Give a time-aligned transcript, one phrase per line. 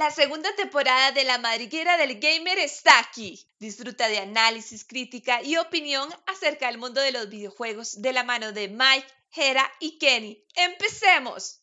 [0.00, 3.46] La segunda temporada de La Madriguera del Gamer está aquí.
[3.58, 8.52] Disfruta de análisis, crítica y opinión acerca del mundo de los videojuegos de la mano
[8.52, 10.42] de Mike, Hera y Kenny.
[10.54, 11.60] ¡Empecemos!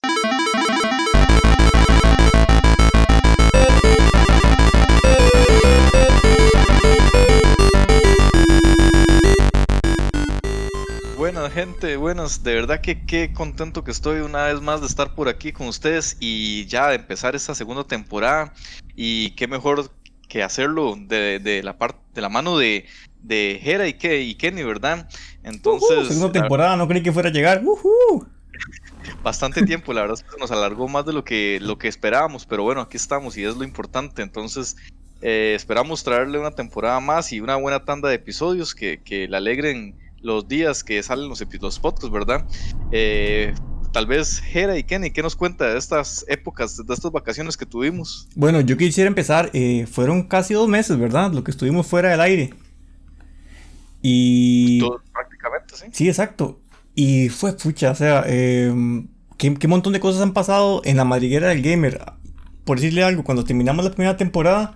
[11.57, 15.27] Gente, buenas, de verdad que qué contento que estoy una vez más de estar por
[15.27, 18.53] aquí con ustedes y ya de empezar esta segunda temporada
[18.95, 19.89] y qué mejor
[20.29, 22.85] que hacerlo de, la parte de la mano de,
[23.23, 25.09] de Hera y, y Kenny, ¿verdad?
[25.41, 27.63] Entonces, segunda temporada, no creí que fuera a llegar.
[29.23, 32.45] Bastante tiempo, la verdad es que nos alargó más de lo que, lo que esperábamos,
[32.45, 34.21] pero bueno, aquí estamos y es lo importante.
[34.21, 34.77] Entonces,
[35.23, 39.37] eh, esperamos traerle una temporada más y una buena tanda de episodios que, que le
[39.37, 42.45] alegren los días que salen los, los podcasts, ¿verdad?
[42.91, 43.53] Eh,
[43.91, 47.65] tal vez Hera y Kenny, ¿qué nos cuenta de estas épocas, de estas vacaciones que
[47.65, 48.27] tuvimos?
[48.35, 51.31] Bueno, yo quisiera empezar, eh, fueron casi dos meses, ¿verdad?
[51.31, 52.53] Lo que estuvimos fuera del aire.
[54.01, 54.79] Y...
[55.11, 55.85] prácticamente, sí.
[55.91, 56.59] Sí, exacto.
[56.95, 61.03] Y fue pucha, o sea, em, ¿qué, ¿qué, montón de cosas han pasado en la
[61.03, 62.01] madriguera del gamer.
[62.65, 64.75] Por decirle algo, cuando terminamos la primera temporada,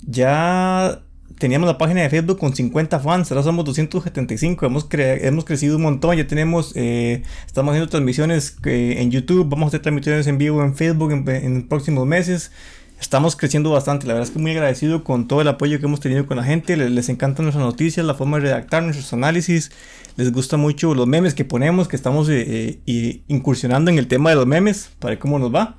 [0.00, 1.02] ya
[1.42, 5.82] teníamos la página de Facebook con 50 fans, ahora somos 275, hemos, hemos crecido un
[5.82, 10.38] montón, ya tenemos, eh, estamos haciendo transmisiones eh, en YouTube, vamos a hacer transmisiones en
[10.38, 12.52] vivo en Facebook en, en, próximos meses.
[13.00, 15.98] Estamos creciendo bastante, la verdad es que muy agradecido con todo el apoyo que hemos
[15.98, 19.72] tenido con la gente, les, encantan nuestras noticias, la forma de redactar nuestros análisis,
[20.14, 22.78] les gusta mucho los memes que ponemos, que estamos eh,
[23.26, 25.76] incursionando en el tema de los memes, para ver cómo nos va.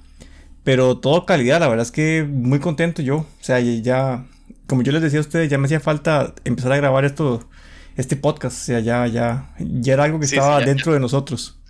[0.66, 3.18] Pero todo calidad, la verdad es que muy contento yo.
[3.20, 4.26] O sea, ya
[4.74, 7.48] como yo les decía a ustedes, ya me hacía falta empezar a grabar esto,
[7.96, 8.60] este podcast.
[8.60, 11.62] O sea, ya, ya, ya era algo que estaba dentro de nosotros.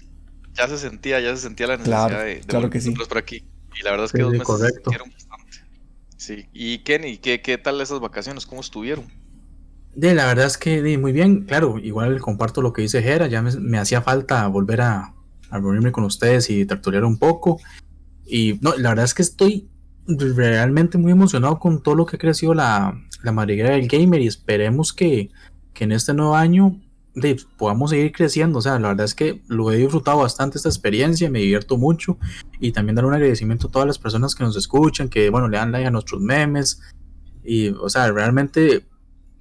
[0.53, 2.91] Ya se sentía, ya se sentía la necesidad de, de claro que sí.
[2.91, 3.43] por aquí.
[3.77, 4.89] Y la verdad es que dos meses correcto.
[4.91, 5.57] bastante.
[6.15, 6.47] Sí.
[6.53, 8.45] Y Kenny, ¿qué, ¿qué tal esas vacaciones?
[8.45, 9.03] ¿Cómo estuvieron?
[9.95, 13.41] De, la verdad es que muy bien, claro, igual comparto lo que dice Jera, ya
[13.41, 15.13] me, hacía falta volver a,
[15.49, 17.59] a, reunirme con ustedes y tertuliar un poco.
[18.25, 19.67] Y no, la verdad es que estoy
[20.07, 24.27] realmente muy emocionado con todo lo que ha crecido la, la madriguera del gamer y
[24.27, 25.29] esperemos que,
[25.73, 26.79] que en este nuevo año
[27.57, 28.59] podamos seguir creciendo.
[28.59, 32.17] O sea, la verdad es que lo he disfrutado bastante esta experiencia, me divierto mucho
[32.59, 35.57] y también dar un agradecimiento a todas las personas que nos escuchan, que bueno, le
[35.57, 36.81] dan like a nuestros memes
[37.43, 38.85] y, o sea, realmente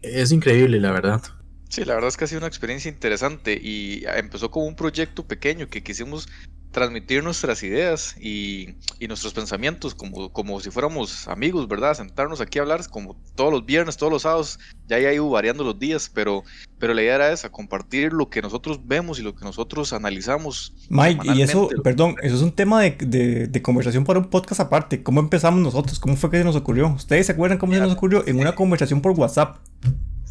[0.03, 1.23] es increíble, la verdad.
[1.69, 5.25] Sí, la verdad es que ha sido una experiencia interesante y empezó como un proyecto
[5.27, 6.29] pequeño que quisimos
[6.73, 8.75] transmitir nuestras ideas y,
[9.07, 11.95] nuestros pensamientos como, como si fuéramos amigos, ¿verdad?
[11.95, 15.65] Sentarnos aquí a hablar como todos los viernes, todos los sábados, ya ha ido variando
[15.65, 16.45] los días, pero,
[16.79, 20.75] pero la idea era esa, compartir lo que nosotros vemos y lo que nosotros analizamos.
[20.89, 25.03] Mike, y eso, perdón, eso es un tema de, de, conversación para un podcast aparte.
[25.03, 26.01] ¿Cómo empezamos nosotros?
[26.01, 26.89] ¿Cómo fue que se nos ocurrió?
[26.89, 28.27] ¿Ustedes se acuerdan cómo se nos ocurrió?
[28.27, 29.59] En una conversación por WhatsApp.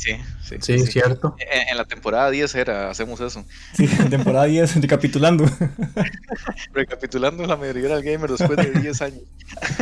[0.01, 0.55] Sí, sí.
[0.61, 1.35] Sí, es cierto.
[1.37, 3.45] En, la temporada 10 era, hacemos eso.
[3.73, 5.45] Sí, en temporada 10, recapitulando.
[6.73, 9.21] recapitulando la mayoría del gamer después de 10 años.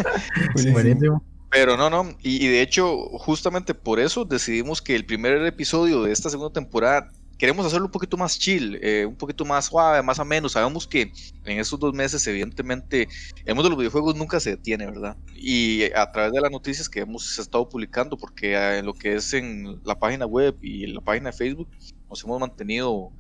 [0.73, 1.23] Buenísimo.
[1.49, 6.03] Pero no, no, y, y, de hecho, justamente por eso decidimos que el primer episodio
[6.03, 10.03] de esta segunda temporada queremos hacerlo un poquito más chill, eh, un poquito más suave,
[10.03, 10.49] más ameno.
[10.49, 11.11] Sabemos que
[11.45, 13.07] en estos dos meses, evidentemente,
[13.45, 15.17] el mundo de los videojuegos nunca se detiene, ¿verdad?
[15.35, 19.33] Y a través de las noticias que hemos estado publicando, porque en lo que es
[19.33, 21.69] en la página web y en la página de Facebook,
[22.09, 23.11] nos hemos mantenido,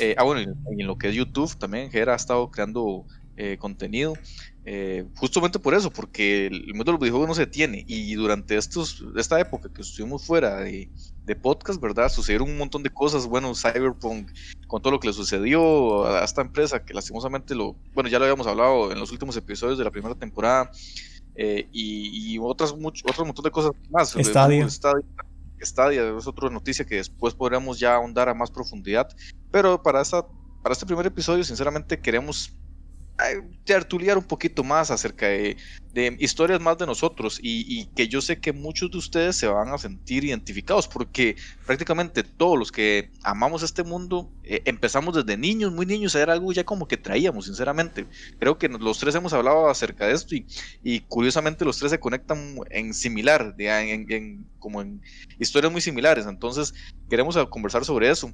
[0.00, 3.06] eh, ah, bueno, en, lo que es YouTube también, Gera ha estado creando
[3.36, 4.14] eh, contenido.
[4.64, 7.84] Eh, justamente por eso, porque el mundo de los videojuegos no se detiene.
[7.86, 10.90] Y durante estos, esta época que estuvimos fuera de,
[11.28, 12.08] de podcast, ¿verdad?
[12.08, 13.26] Sucedieron un montón de cosas.
[13.26, 14.30] Bueno, Cyberpunk,
[14.66, 18.24] con todo lo que le sucedió a esta empresa, que lastimosamente lo, bueno, ya lo
[18.24, 20.70] habíamos hablado en los últimos episodios de la primera temporada.
[21.36, 24.10] Eh, y, y, otras, mucho, otro montón de cosas más.
[24.10, 24.68] Stadia.
[24.68, 25.04] Stadia.
[25.60, 29.08] Stadia es otra noticia que después podremos ya ahondar a más profundidad.
[29.52, 30.26] Pero para, esta,
[30.62, 32.56] para este primer episodio, sinceramente, queremos
[33.64, 35.56] tertuliar un poquito más acerca de,
[36.20, 39.78] historias más de nosotros y, que yo sé que muchos de ustedes se van a
[39.78, 41.34] sentir identificados porque
[41.66, 46.52] prácticamente todos los que amamos este mundo eh, empezamos desde niños, muy niños, era algo
[46.52, 48.06] ya como que traíamos, sinceramente.
[48.38, 50.36] Creo que los tres hemos hablado acerca de esto
[50.84, 53.56] y, curiosamente los tres se conectan en similar,
[54.60, 55.02] como en
[55.40, 56.26] historias muy similares.
[56.26, 56.74] Entonces
[57.10, 58.32] queremos conversar sobre eso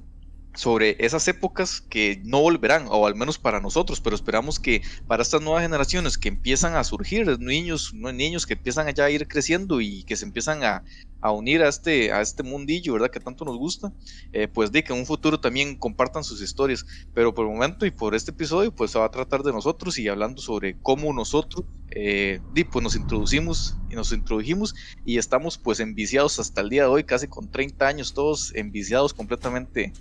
[0.55, 5.23] sobre esas épocas que no volverán, o al menos para nosotros, pero esperamos que para
[5.23, 9.81] estas nuevas generaciones que empiezan a surgir, niños, niños que empiezan ya a ir creciendo
[9.81, 10.83] y que se empiezan a,
[11.21, 13.09] a unir a este, a este mundillo, ¿verdad?
[13.09, 13.91] Que tanto nos gusta,
[14.31, 16.85] eh, pues de que en un futuro también compartan sus historias.
[17.13, 19.97] Pero por el momento y por este episodio, pues se va a tratar de nosotros
[19.97, 22.41] y hablando sobre cómo nosotros, eh,
[22.71, 24.75] pues nos introducimos y nos introdujimos
[25.05, 29.13] y estamos pues enviciados hasta el día de hoy, casi con 30 años todos enviciados
[29.13, 29.93] completamente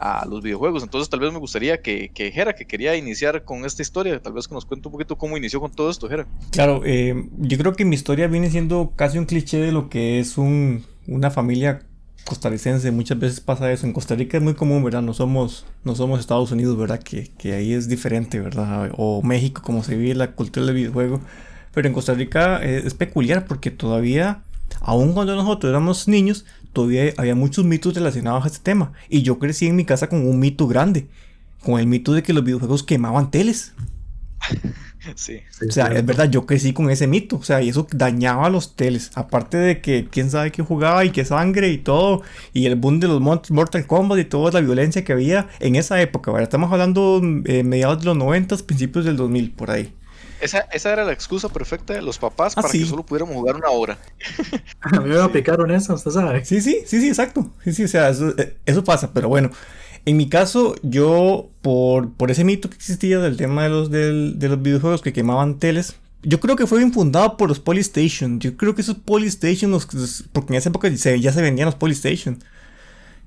[0.00, 0.82] a los videojuegos.
[0.82, 4.32] Entonces tal vez me gustaría que, que Jera, que quería iniciar con esta historia, tal
[4.32, 6.26] vez que nos cuente un poquito cómo inició con todo esto, Jera.
[6.50, 10.18] Claro, eh, yo creo que mi historia viene siendo casi un cliché de lo que
[10.18, 11.82] es un, una familia
[12.24, 12.90] costarricense.
[12.90, 13.86] Muchas veces pasa eso.
[13.86, 15.02] En Costa Rica es muy común, ¿verdad?
[15.02, 17.00] No somos, no somos Estados Unidos, ¿verdad?
[17.02, 18.92] Que, que ahí es diferente, ¿verdad?
[18.96, 21.20] O México, como se vive la cultura del videojuego.
[21.74, 24.42] Pero en Costa Rica eh, es peculiar porque todavía,
[24.80, 28.92] aun cuando nosotros éramos niños, todavía había muchos mitos relacionados a este tema.
[29.08, 31.08] Y yo crecí en mi casa con un mito grande,
[31.62, 33.74] con el mito de que los videojuegos quemaban teles.
[35.14, 35.40] Sí.
[35.66, 37.36] O sea, es verdad, yo crecí con ese mito.
[37.36, 39.10] O sea, y eso dañaba los teles.
[39.14, 42.22] Aparte de que quién sabe qué jugaba y qué sangre y todo.
[42.52, 46.00] Y el boom de los Mortal Kombat y toda la violencia que había en esa
[46.02, 46.30] época.
[46.30, 46.44] ¿verdad?
[46.44, 49.94] Estamos hablando eh, mediados de los 90, principios del 2000, por ahí.
[50.40, 53.56] Esa, esa, era la excusa perfecta de los papás ah, para que solo pudiéramos jugar
[53.56, 53.98] una hora.
[54.80, 56.44] A mí me aplicaron eso, usted sabe.
[56.44, 57.50] Sí, sí, sí, sí, exacto.
[57.64, 59.50] Sí, sí, o sea, eso, eh, eso pasa, pero bueno.
[60.06, 64.38] En mi caso, yo, por, por ese mito que existía del tema de los, del,
[64.38, 68.40] de los videojuegos que quemaban teles, yo creo que fue infundado por los Polystation.
[68.40, 69.78] Yo creo que esos Polystation,
[70.32, 72.38] porque en esa época ya se vendían los Polystation.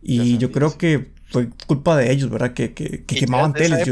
[0.01, 2.53] Y yo creo que fue culpa de ellos, ¿verdad?
[2.53, 3.89] Que, que, que quemaban teles.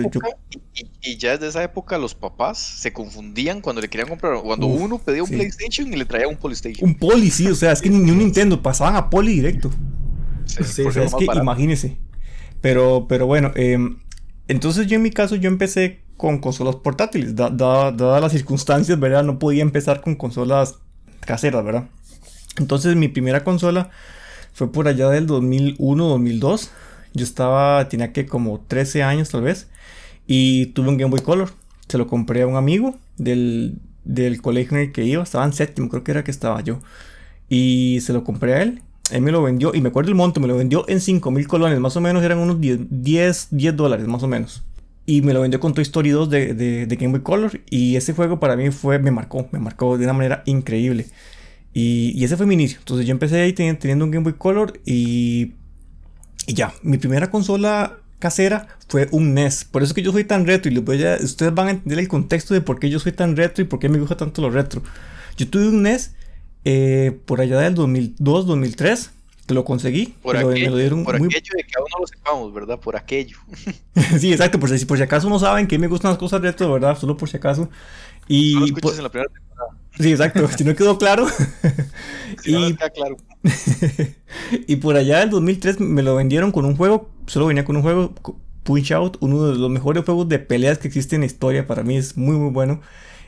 [1.02, 4.40] y, ya desde esa época los papás se confundían cuando le querían comprar.
[4.44, 6.88] Cuando uno pedía un PlayStation y le traía un Polystation.
[6.88, 9.72] Un Poly, sí, o sea, es que ni un Nintendo, pasaban a Poly directo.
[10.46, 11.98] Sí, o sea, es que imagínese.
[12.62, 13.98] Pero, pero bueno, em,
[14.48, 19.24] entonces yo en mi caso yo empecé con consolas portátiles, dadas las circunstancias, ¿verdad?
[19.24, 20.76] No podía empezar con consolas
[21.22, 21.90] caseras, ¿verdad?
[22.60, 23.90] Entonces mi primera consola
[24.54, 26.72] fue por allá del 2001, 2002.
[27.13, 29.68] Yo estaba, tenía que como 13 años tal vez.
[30.28, 31.52] Y tuve un Game Boy Color.
[31.88, 35.24] Se lo compré a un amigo del, del colegio en el que iba.
[35.24, 36.80] Estaba en séptimo, creo que era que estaba yo.
[37.50, 38.81] Y se lo compré a él.
[39.12, 41.48] Él me lo vendió, y me acuerdo el monto, me lo vendió en 5 mil
[41.48, 44.64] colones, más o menos eran unos 10, 10, 10, dólares, más o menos.
[45.06, 47.60] Y me lo vendió con Toy Story 2 de, de, de, Game Boy Color.
[47.69, 51.07] Y ese juego para mí fue, me marcó, me marcó de una manera increíble.
[51.74, 52.80] Y, y ese fue mi inicio.
[52.80, 55.54] Entonces yo empecé ahí teniendo, teniendo un Game Boy Color y,
[56.48, 59.66] y ya, mi primera consola casera fue un NES.
[59.66, 62.08] Por eso que yo soy tan retro y voy a, ustedes van a entender el
[62.08, 64.50] contexto de por qué yo soy tan retro y por qué me gusta tanto lo
[64.50, 64.82] retro.
[65.36, 66.14] Yo tuve un NES
[66.64, 69.12] eh, por allá del 2002, 2003,
[69.48, 70.14] que lo conseguí.
[70.22, 72.80] Por, aquello, de que aún no lo sepamos, ¿verdad?
[72.80, 73.38] Por aquello.
[74.20, 76.72] sí, exacto, por si, por si acaso no saben que me gustan las cosas retro,
[76.72, 76.98] ¿verdad?
[76.98, 77.70] Solo por si acaso.
[78.28, 79.81] Y no lo en la primera temporada.
[80.00, 81.28] Sí, exacto, si no quedó claro.
[82.46, 83.18] y, claro.
[84.68, 87.82] y por allá del 2003 me lo vendieron con un juego, solo venía con un
[87.82, 88.14] juego,
[88.64, 91.84] Punch Out, uno de los mejores juegos de peleas que existe en la historia, para
[91.84, 92.82] mí es muy muy bueno.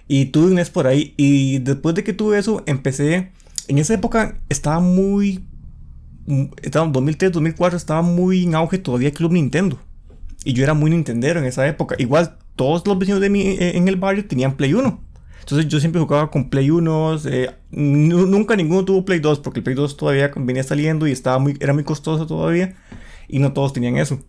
[0.07, 1.13] Y tuve un NES por ahí.
[1.17, 3.31] Y después de que tuve eso, empecé.
[3.67, 5.45] En esa época estaba muy.
[6.61, 9.79] Estaba 2003, 2004, estaba muy en auge todavía Club Nintendo.
[10.45, 11.95] Y yo era muy Nintendero en esa época.
[11.97, 15.01] Igual todos los vecinos de mí eh, en el barrio tenían Play 1.
[15.43, 17.19] Entonces yo siempre jugaba con Play 1.
[17.25, 21.37] Eh, nunca ninguno tuvo Play 2 porque el Play 2 todavía venía saliendo y estaba
[21.37, 22.75] muy, era muy costoso todavía.
[23.27, 24.19] Y no todos tenían eso.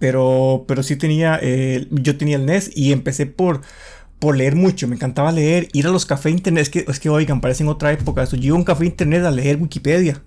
[0.00, 3.60] Pero, pero sí tenía, eh, yo tenía el NES y empecé por,
[4.18, 7.08] por leer mucho, me encantaba leer, ir a los cafés internet, es que, es que
[7.08, 10.20] oigan, parece en otra época eso, yo iba a un café internet a leer Wikipedia.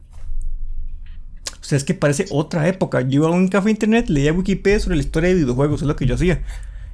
[1.59, 3.01] O sea, es que parece otra época.
[3.01, 5.95] Yo iba a un café internet, leía Wikipedia sobre la historia de videojuegos, es lo
[5.95, 6.41] que yo hacía.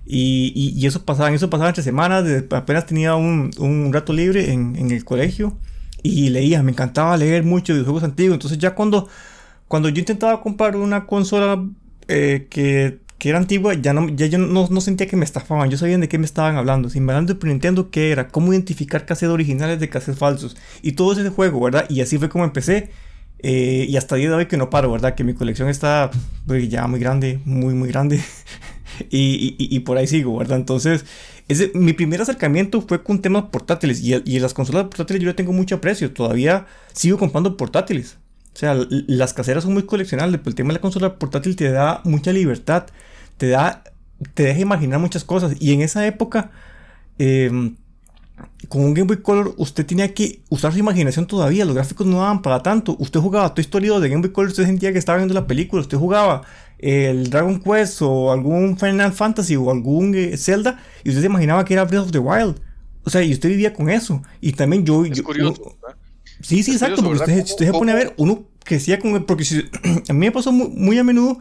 [0.09, 4.77] Y, y, eso pasaba, eso pasaba entre semanas, apenas tenía un, un rato libre en,
[4.77, 5.57] en, el colegio
[6.01, 8.35] y leía, me encantaba leer mucho videojuegos antiguos.
[8.35, 9.09] Entonces ya cuando,
[9.67, 11.61] cuando yo intentaba comprar una consola
[12.07, 15.69] eh, que que era antigua, ya, no, ya yo no, no, sentía que me estafaban,
[15.69, 16.89] yo sabía de qué me estaban hablando.
[16.89, 18.27] Si me hablan de Super Nintendo, ¿qué era?
[18.27, 20.55] ¿Cómo identificar cassettes originales de cassettes falsos?
[20.83, 21.85] Y todo ese juego, ¿verdad?
[21.89, 22.91] Y así fue como empecé.
[23.39, 25.15] Eh, y hasta el día de hoy que no paro, ¿verdad?
[25.15, 26.11] Que mi colección está
[26.45, 28.21] pues, ya muy grande, muy, muy grande.
[29.09, 30.57] y, por ahí sigo, ¿verdad?
[30.57, 31.05] Entonces,
[31.73, 34.01] mi primer acercamiento fue con temas portátiles.
[34.01, 36.11] Y, y las consolas portátiles yo le tengo mucho aprecio.
[36.11, 38.17] Todavía sigo comprando portátiles.
[38.57, 41.69] O sea, las caseras son muy coleccionables, pero el tema de la consola portátil te
[41.69, 42.87] da mucha libertad,
[43.37, 43.83] te da,
[44.33, 45.55] te deja imaginar muchas cosas.
[45.59, 46.49] Y en esa época,
[47.19, 47.75] em,
[48.67, 51.65] con un Game Boy Color, usted tenía que usar su imaginación todavía.
[51.65, 52.95] Los gráficos no daban para tanto.
[52.97, 55.83] Usted jugaba Toy Story de Game Boy Color, usted sentía que estaba viendo la película.
[55.83, 56.41] Usted jugaba
[56.79, 61.65] el Dragon Quest o algún Final Fantasy o algún eh, Zelda y usted se imaginaba
[61.65, 62.59] que era Breath of the Wild.
[63.03, 64.21] O sea, y usted vivía con eso.
[64.41, 65.05] Y también yo.
[65.05, 65.77] Es curioso,
[66.41, 69.23] Sí, sí, exacto, porque usted, se pone a ver, uno crecía con...
[69.25, 69.43] Porque
[70.09, 71.39] a mí me pasó muy, a menudo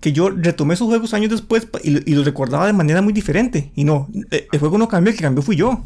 [0.00, 3.70] que yo retomé esos juegos años después y, y los recordaba de manera muy diferente.
[3.76, 5.84] Y no, eh, el juego no cambió, el que cambió fui yo.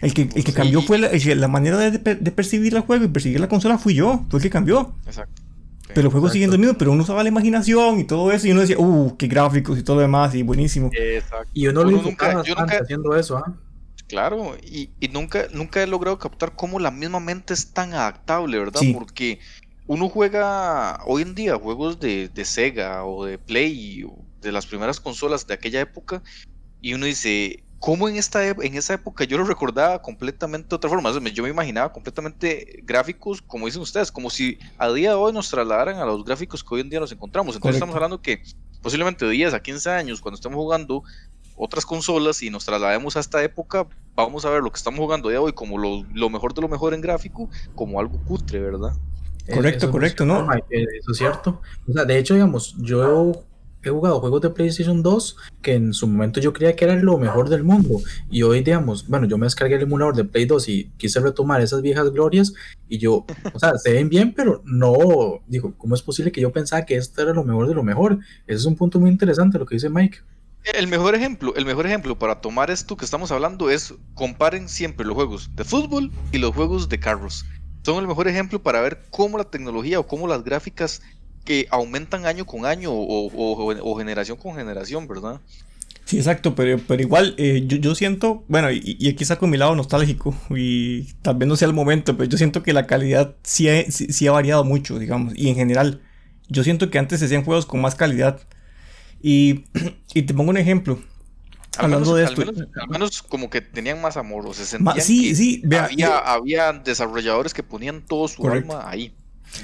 [0.00, 3.08] El que, el que cambió fue la, la manera de, de, percibir el juego y
[3.08, 4.94] percibir la consola fui yo, fue el que cambió.
[5.06, 5.41] Exacto.
[5.88, 8.52] Pero el juego siguiendo el mismo, pero uno usaba la imaginación y todo eso, y
[8.52, 10.90] uno decía, uh, qué gráficos y todo lo demás, y buenísimo.
[10.92, 11.50] Exacto.
[11.52, 13.54] Y uno, lo nunca, yo nunca haciendo eso, ¿ah?
[14.08, 18.58] Claro, y, y, nunca, nunca he logrado captar cómo la misma mente es tan adaptable,
[18.58, 18.82] ¿verdad?
[18.92, 19.40] Porque
[19.86, 24.06] uno juega hoy en día juegos de, de Sega o de Play,
[24.40, 26.22] de las primeras consolas de aquella época,
[26.82, 30.88] y uno dice, ¿cómo en, esta, en esa época yo lo recordaba completamente de otra
[30.88, 31.10] forma?
[31.32, 35.50] Yo me imaginaba completamente gráficos, como dicen ustedes, como si a día de hoy nos
[35.50, 37.56] trasladaran a los gráficos que hoy en día nos encontramos.
[37.56, 38.40] Entonces estamos hablando que
[38.82, 41.02] posiblemente de 10 a 15 años, cuando estemos jugando
[41.56, 45.28] otras consolas y nos traslademos a esta época, vamos a ver lo que estamos jugando
[45.28, 48.92] de hoy como lo, mejor de lo mejor en gráfico, como algo cutre, ¿verdad?
[49.52, 50.48] Correcto, correcto, ¿no?
[50.70, 51.60] Eso es cierto.
[51.88, 53.44] O sea, de hecho, digamos, yo
[53.82, 57.18] he jugado juegos de PlayStation 2 que en su momento yo creía que eran lo
[57.18, 58.00] mejor del mundo.
[58.30, 61.60] Y hoy, digamos, bueno, yo me descargué el emulador de Play 2 y quise retomar
[61.60, 62.52] esas viejas glorias.
[62.88, 66.52] Y yo, o sea, se ven bien, pero no, digo, ¿cómo es posible que yo
[66.52, 68.18] pensaba que esto era lo mejor de lo mejor?
[68.46, 70.18] Ese es un punto muy interesante lo que dice Mike.
[70.64, 75.04] El mejor ejemplo, el mejor ejemplo para tomar esto que estamos hablando es comparen siempre
[75.04, 77.44] los juegos de fútbol y los juegos de carros.
[77.84, 81.02] Son el mejor ejemplo para ver cómo la tecnología o cómo las gráficas
[81.44, 85.40] que aumentan año con año o, generación con generación, ¿verdad?
[86.04, 90.34] Sí, exacto, pero, pero igual eh, yo, siento, bueno, y, aquí saco mi lado nostálgico
[90.50, 93.90] y tal vez no sea el momento, pero yo siento que la calidad sí ha,
[93.90, 96.02] sí ha variado mucho, digamos, y en general,
[96.48, 98.40] yo siento que antes se hacían juegos con más calidad
[99.22, 99.64] y,
[100.14, 101.00] y te pongo un ejemplo.
[101.78, 102.42] hablando de esto.
[102.42, 107.54] Al menos, como que tenían más amor, o se sentían sí, sí, había, había, desarrolladores
[107.54, 109.14] que ponían todo su alma ahí.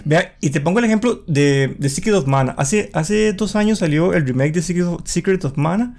[0.04, 2.54] Vea, y te pongo el ejemplo de, de Secret of Mana.
[2.59, 5.97] Hace, hace dos años salió el remake de Secret of, Mana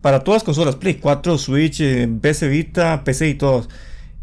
[0.00, 3.68] para todas las consolas, Play 4, Switch, eh, PC Vita, PC y todos.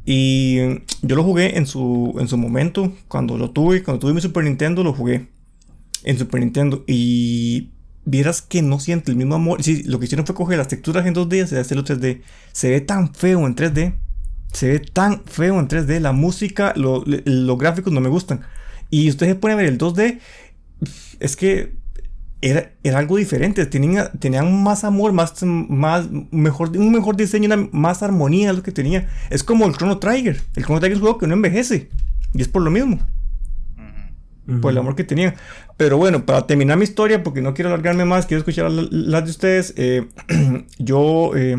[0.06, 0.58] Y
[1.02, 4.44] yo lo jugué en su, en su momento, cuando lo tuve, cuando tuve mi Super
[4.44, 5.28] Nintendo, lo jugué
[6.04, 6.84] en Super Nintendo.
[6.88, 7.72] Y
[8.06, 9.64] vieras que no siente el mismo amor.
[9.64, 12.22] Sí, lo que hicieron fue coger las texturas en 2D y hacerlo 3D.
[12.52, 13.96] Se ve tan feo en 3D.
[14.54, 16.00] Se ve tan feo en 3D.
[16.00, 18.42] La música, los gráficos no me gustan.
[18.90, 20.20] Y usted se pone a ver el 2D.
[21.20, 21.74] Es que
[22.42, 23.66] era, era algo diferente.
[23.66, 28.72] Tenían, tenían más amor, más, más, mejor, un mejor diseño, una, más armonía lo que
[28.72, 29.10] tenía.
[29.30, 30.42] Es como el Chrono Trigger.
[30.56, 31.90] El Chrono Trigger es un juego que no envejece.
[32.34, 33.00] Y es por lo mismo
[34.62, 35.36] por el amor que tenían.
[35.78, 39.32] Pero bueno, para terminar mi historia, porque no quiero alargarme más, quiero escuchar las de
[39.32, 39.74] ustedes.
[39.78, 40.08] Eh,
[40.78, 41.58] yo, eh,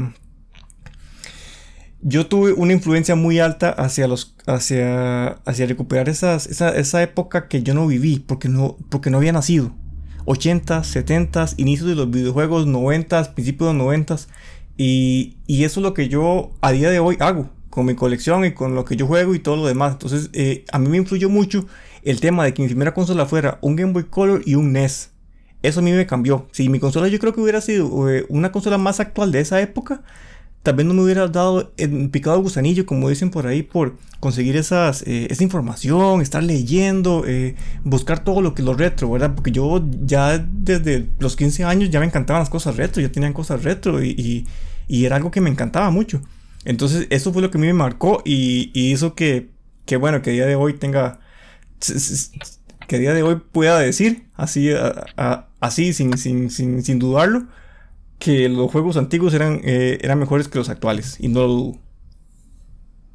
[2.03, 7.63] yo tuve una influencia muy alta hacia los, hacia, hacia recuperar esas, esa, época que
[7.63, 9.73] yo no viví, porque no, porque no había nacido.
[10.27, 14.27] 80s, 70s, inicios de los videojuegos, 90s, principios de los 90s.
[14.77, 18.45] Y, y eso es lo que yo a día de hoy hago con mi colección
[18.47, 19.93] y con lo que yo juego y todo lo demás.
[19.93, 21.67] Entonces, eh, a mí me influyó mucho
[22.03, 25.11] el tema de que mi primera consola fuera un Game Boy Color y un NES.
[25.63, 26.49] Eso a mí me cambió.
[26.53, 29.61] Si mi consola yo creo que hubiera sido eh, una consola más actual de esa
[29.61, 30.03] época,
[30.67, 31.73] tal vez no me hubiera dado
[32.11, 37.55] picado gusanillo, como dicen por ahí, por conseguir esas, eh, esa información, estar leyendo, eh,
[37.85, 39.37] buscar todo lo que lo retro, ¿verdad?
[39.37, 43.33] Porque yo ya desde los 15 años ya me encantaban las cosas retro, ya tenían
[43.33, 44.45] cosas retro y,
[44.89, 46.21] era algo que me encantaba mucho.
[46.65, 49.51] Entonces eso fue lo que a mí me marcó y, hizo que,
[49.85, 51.21] que, bueno, que a día de hoy tenga
[52.89, 54.71] que a día de hoy pueda decir, así,
[55.61, 57.47] así sin, sin, sin, sin, dudarlo,
[58.19, 61.87] que los juegos antiguos eran, eh, eran mejores que los actuales, y no lo dudo.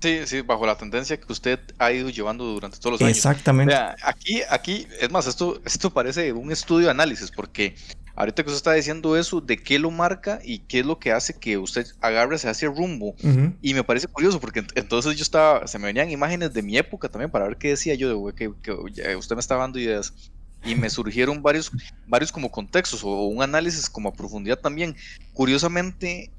[0.01, 3.17] Sí, sí, bajo la tendencia que usted ha ido llevando durante todos los años.
[3.17, 3.75] Exactamente.
[4.03, 7.75] aquí, aquí, es más, esto, esto parece un estudio de análisis, porque
[8.15, 11.11] ahorita que usted está diciendo eso, de qué lo marca y qué es lo que
[11.11, 13.15] hace que usted agarre hacia rumbo.
[13.61, 17.07] Y me parece curioso porque entonces yo estaba, se me venían imágenes de mi época
[17.07, 20.13] también para ver qué decía yo, de, que, que usted me estaba dando ideas.
[20.63, 21.71] Y me surgieron varios,
[22.07, 24.95] varios como contextos o un análisis como a profundidad también.
[25.33, 26.31] Curiosamente,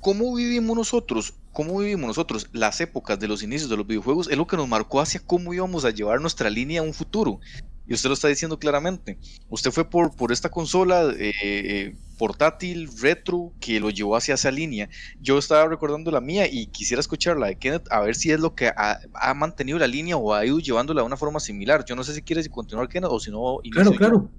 [0.00, 4.36] cómo vivimos nosotros, cómo vivimos nosotros las épocas de los inicios de los videojuegos es
[4.36, 7.40] lo que nos marcó hacia cómo íbamos a llevar nuestra línea a un futuro.
[7.86, 9.16] Y usted lo está diciendo claramente.
[9.48, 14.50] Usted fue por, por esta consola eh, eh, portátil, retro, que lo llevó hacia esa
[14.50, 14.88] línea.
[15.20, 18.40] Yo estaba recordando la mía y quisiera escuchar la de Kenneth a ver si es
[18.40, 21.84] lo que ha, mantenido la línea o ha ido llevándola de una forma similar.
[21.84, 23.58] Yo no sé si quieres continuar, Kenneth, o si no.
[23.70, 24.30] Claro, claro.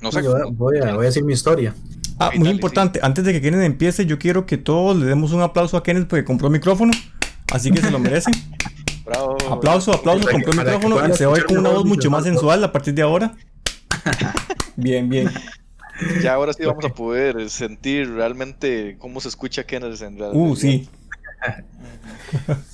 [0.00, 0.22] No sé.
[0.52, 1.74] Voy a, voy a decir mi historia.
[2.18, 3.00] Ah, muy importante.
[3.02, 6.08] Antes de que Kenneth empiece, yo quiero que todos le demos un aplauso a Kenneth
[6.08, 6.92] porque compró micrófono.
[7.52, 8.30] Así que se lo merece.
[9.04, 9.36] Bravo.
[9.50, 12.72] Aplauso, aplauso, compró el micrófono y se va con una voz mucho más sensual a
[12.72, 13.34] partir de ahora.
[14.76, 15.30] bien, bien.
[16.22, 20.32] Ya ahora sí vamos a poder sentir realmente cómo se escucha Kenneth en realidad.
[20.34, 20.88] Uh, sí.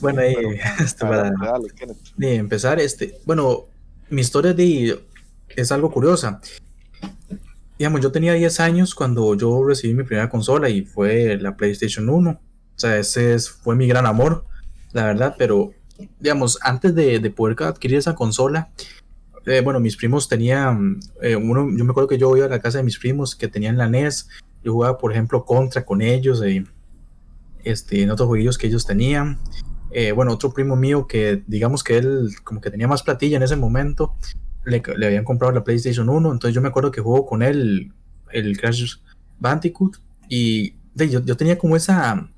[0.00, 0.34] bueno, ahí,
[0.80, 1.32] este, para
[2.18, 3.64] empezar, este, bueno,
[4.08, 5.00] mi historia de,
[5.48, 6.40] es algo curiosa.
[7.78, 12.08] Digamos, yo tenía 10 años cuando yo recibí mi primera consola y fue la PlayStation
[12.08, 12.30] 1.
[12.30, 14.44] O sea, ese fue mi gran amor,
[14.92, 15.72] la verdad, pero
[16.20, 18.70] digamos, antes de, de poder adquirir esa consola,
[19.46, 22.60] eh, bueno, mis primos tenían, eh, uno, yo me acuerdo que yo iba a la
[22.60, 24.28] casa de mis primos que tenían la NES,
[24.62, 26.64] yo jugaba, por ejemplo, Contra con ellos, eh,
[27.64, 29.38] este, en otros jueguillos que ellos tenían.
[30.14, 33.56] bueno, otro primo mío que digamos que él como que tenía más platilla en ese
[33.56, 34.14] momento,
[34.64, 37.92] le, le habían comprado la PlayStation 1, entonces yo me acuerdo que jugó con él
[38.30, 38.96] el, Crash
[39.38, 42.28] Bandicoot y yo, yo tenía como esa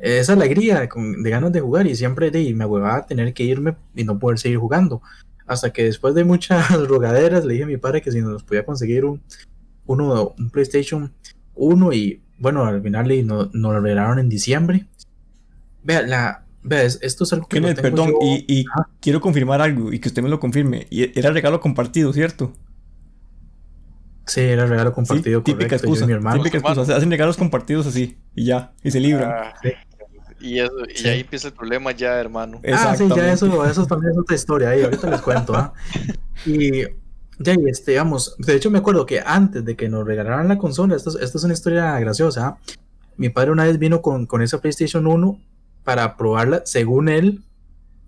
[0.00, 4.04] esa alegría de ganas de jugar y siempre de, me huevaba tener que irme y
[4.04, 5.02] no poder seguir jugando.
[5.50, 8.64] Hasta que después de muchas rogaderas le dije a mi padre que si nos podía
[8.64, 9.20] conseguir un,
[9.84, 11.12] uno, un PlayStation
[11.56, 14.86] 1 y bueno, al final nos no lo regalaron en diciembre.
[15.82, 17.00] Vea, la, ¿Ves?
[17.02, 17.60] Esto es algo que...
[17.60, 18.64] perdón, y,
[19.00, 20.86] quiero confirmar algo y que usted me lo confirme.
[20.88, 22.52] Y era regalo compartido, ¿cierto?
[24.26, 25.40] Sí, era regalo compartido.
[25.40, 26.06] Sí, típica excusa.
[26.06, 26.36] Mi hermano.
[26.36, 26.96] Típica excusa.
[26.96, 28.72] hacen regalos compartidos así y ya.
[28.84, 29.30] Y se libran.
[29.30, 29.54] Ah,
[30.40, 32.60] y, eso, y ahí empieza el problema ya, hermano.
[32.72, 35.72] Ah, sí, ya eso, eso también es otra historia ahí, ahorita les cuento, ¿ah?
[36.46, 36.82] Y
[37.38, 40.96] ya, este, digamos, de hecho me acuerdo que antes de que nos regalaran la consola,
[40.96, 42.58] esto, esto es una historia graciosa,
[43.16, 45.38] mi padre una vez vino con, con esa PlayStation 1
[45.84, 47.42] para probarla, según él,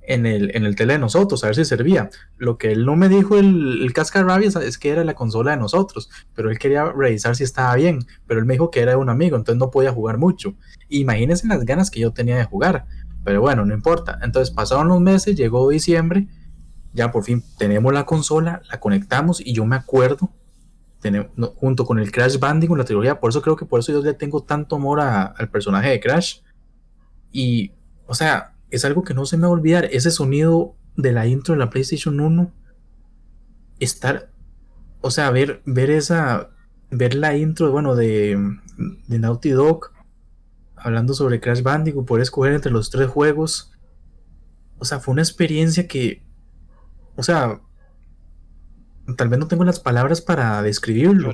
[0.02, 2.10] en el, en el tele de nosotros, a ver si servía.
[2.36, 5.56] Lo que él no me dijo el, el cascarrabias es que era la consola de
[5.58, 8.96] nosotros, pero él quería revisar si estaba bien, pero él me dijo que era de
[8.96, 10.54] un amigo, entonces no podía jugar mucho.
[10.88, 12.86] Imagínense las ganas que yo tenía de jugar,
[13.24, 14.18] pero bueno, no importa.
[14.22, 16.26] Entonces pasaron los meses, llegó diciembre,
[16.92, 20.30] ya por fin tenemos la consola, la conectamos y yo me acuerdo,
[21.00, 24.02] tenemos, junto con el Crash Bandicoot, la trilogía, por eso creo que por eso yo
[24.02, 26.40] le tengo tanto amor al personaje de Crash.
[27.32, 27.72] Y,
[28.06, 29.84] o sea, es algo que no se me va a olvidar.
[29.92, 32.52] Ese sonido de la intro de la PlayStation 1.
[33.78, 34.30] Estar.
[35.02, 36.50] O sea, ver, ver esa.
[36.90, 38.38] Ver la intro, bueno, de,
[39.06, 39.90] de Naughty Dog.
[40.74, 42.06] Hablando sobre Crash Bandicoot.
[42.06, 43.72] Poder escoger entre los tres juegos.
[44.78, 46.24] O sea, fue una experiencia que.
[47.16, 47.60] O sea.
[49.16, 51.32] Tal vez no tengo las palabras para describirlo.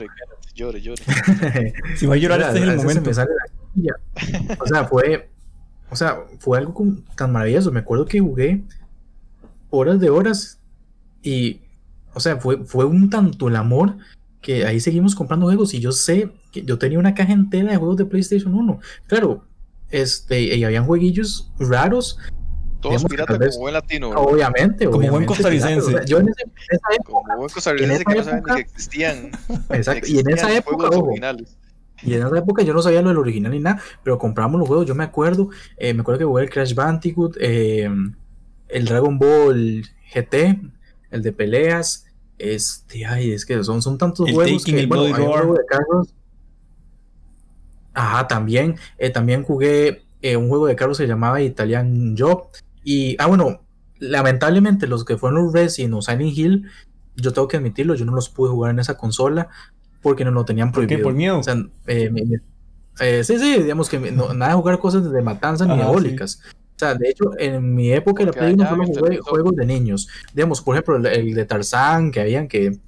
[0.54, 1.02] Llore, llore,
[1.96, 3.10] si va a llorar, este es el momento.
[3.10, 5.30] o sea, fue
[5.90, 6.74] o sea, fue algo
[7.16, 7.72] tan maravilloso.
[7.72, 8.62] Me acuerdo que jugué
[9.70, 10.58] horas de horas
[11.22, 11.60] y,
[12.14, 13.96] o sea, fue, fue un tanto el amor
[14.40, 17.76] que ahí seguimos comprando juegos y yo sé que yo tenía una caja entera de
[17.76, 18.80] juegos de PlayStation 1.
[19.06, 19.44] Claro,
[19.90, 22.18] este, y habían jueguillos raros.
[22.80, 24.10] Todos piratas como buen latino.
[24.10, 25.92] Obviamente, Como buen costarricense.
[26.06, 27.10] yo en, esa época.
[27.10, 29.30] Como buen costarricense que no saben ni que existían.
[29.70, 30.06] Exacto.
[30.06, 30.88] y en esa época.
[30.88, 31.56] originales
[32.02, 34.68] y en esa época yo no sabía lo del original ni nada, pero compramos los
[34.68, 37.90] juegos, yo me acuerdo, eh, me acuerdo que jugué el Crash Bandicoot, eh,
[38.68, 39.84] el Dragon Ball
[40.14, 40.60] GT,
[41.10, 42.06] el de peleas,
[42.38, 46.14] este, ay, es que son, son tantos juegos que, bueno, hay juego de carros.
[47.94, 50.04] Ajá, también, eh, también jugué
[50.36, 52.48] un juego de carros que se llamaba Italian Job,
[52.84, 53.62] y, ah, bueno,
[53.98, 56.70] lamentablemente los que fueron los Resident o Silent Hill,
[57.16, 59.48] yo tengo que admitirlo, yo no los pude jugar en esa consola,
[60.02, 60.98] porque no lo tenían prohibido.
[60.98, 61.04] ¿Por qué?
[61.04, 61.38] ¿Por miedo?
[61.38, 61.56] O sea,
[61.86, 62.12] eh,
[63.00, 66.40] eh, sí, sí, digamos que nada de jugar cosas de matanza ni diabólicas.
[66.44, 70.08] O sea, de hecho, en mi época la Play no solo jugué juegos de niños.
[70.32, 72.78] Digamos, por ejemplo, el, de Tarzán, que habían que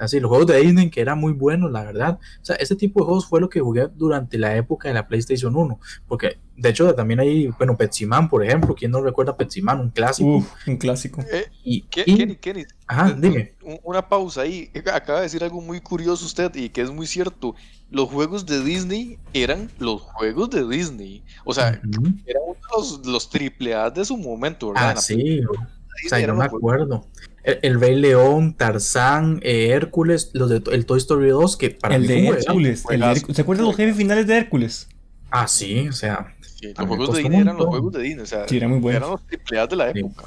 [0.00, 2.18] así, los juegos de Disney que eran muy buenos, la verdad.
[2.42, 5.06] O sea, ese tipo de juegos fue lo que jugué durante la época de la
[5.06, 9.80] PlayStation 1, porque de hecho también hay, bueno, Petsiman, por ejemplo, ¿quién no recuerda Petsiman?
[9.80, 10.44] Un clásico.
[10.66, 11.22] un clásico.
[11.30, 13.54] Eh, y, Kenny, Kenny, ajá, dime.
[13.82, 17.54] Una pausa ahí, acaba de decir algo muy curioso usted y que es muy cierto.
[17.90, 21.22] Los juegos de Disney eran los juegos de Disney.
[21.44, 21.80] O sea,
[22.26, 22.42] eran
[22.76, 24.94] los, los triple A de su momento, ¿verdad?
[24.96, 25.40] Ah, sí.
[25.44, 27.06] O sea, yo me acuerdo
[27.46, 32.06] el, Rey León, Tarzán, eh, Hércules, los de el Toy Story 2, que para el
[32.06, 32.84] de Hércules.
[33.32, 34.88] ¿Se acuerdan los jefes finales de Hércules?
[35.30, 36.34] Ah, sí, o sea.
[36.76, 39.02] Los juegos de Disney eran los juegos de Disney, o sea, sí, eran muy buenos.
[39.02, 40.24] Eran los tripleados de la época.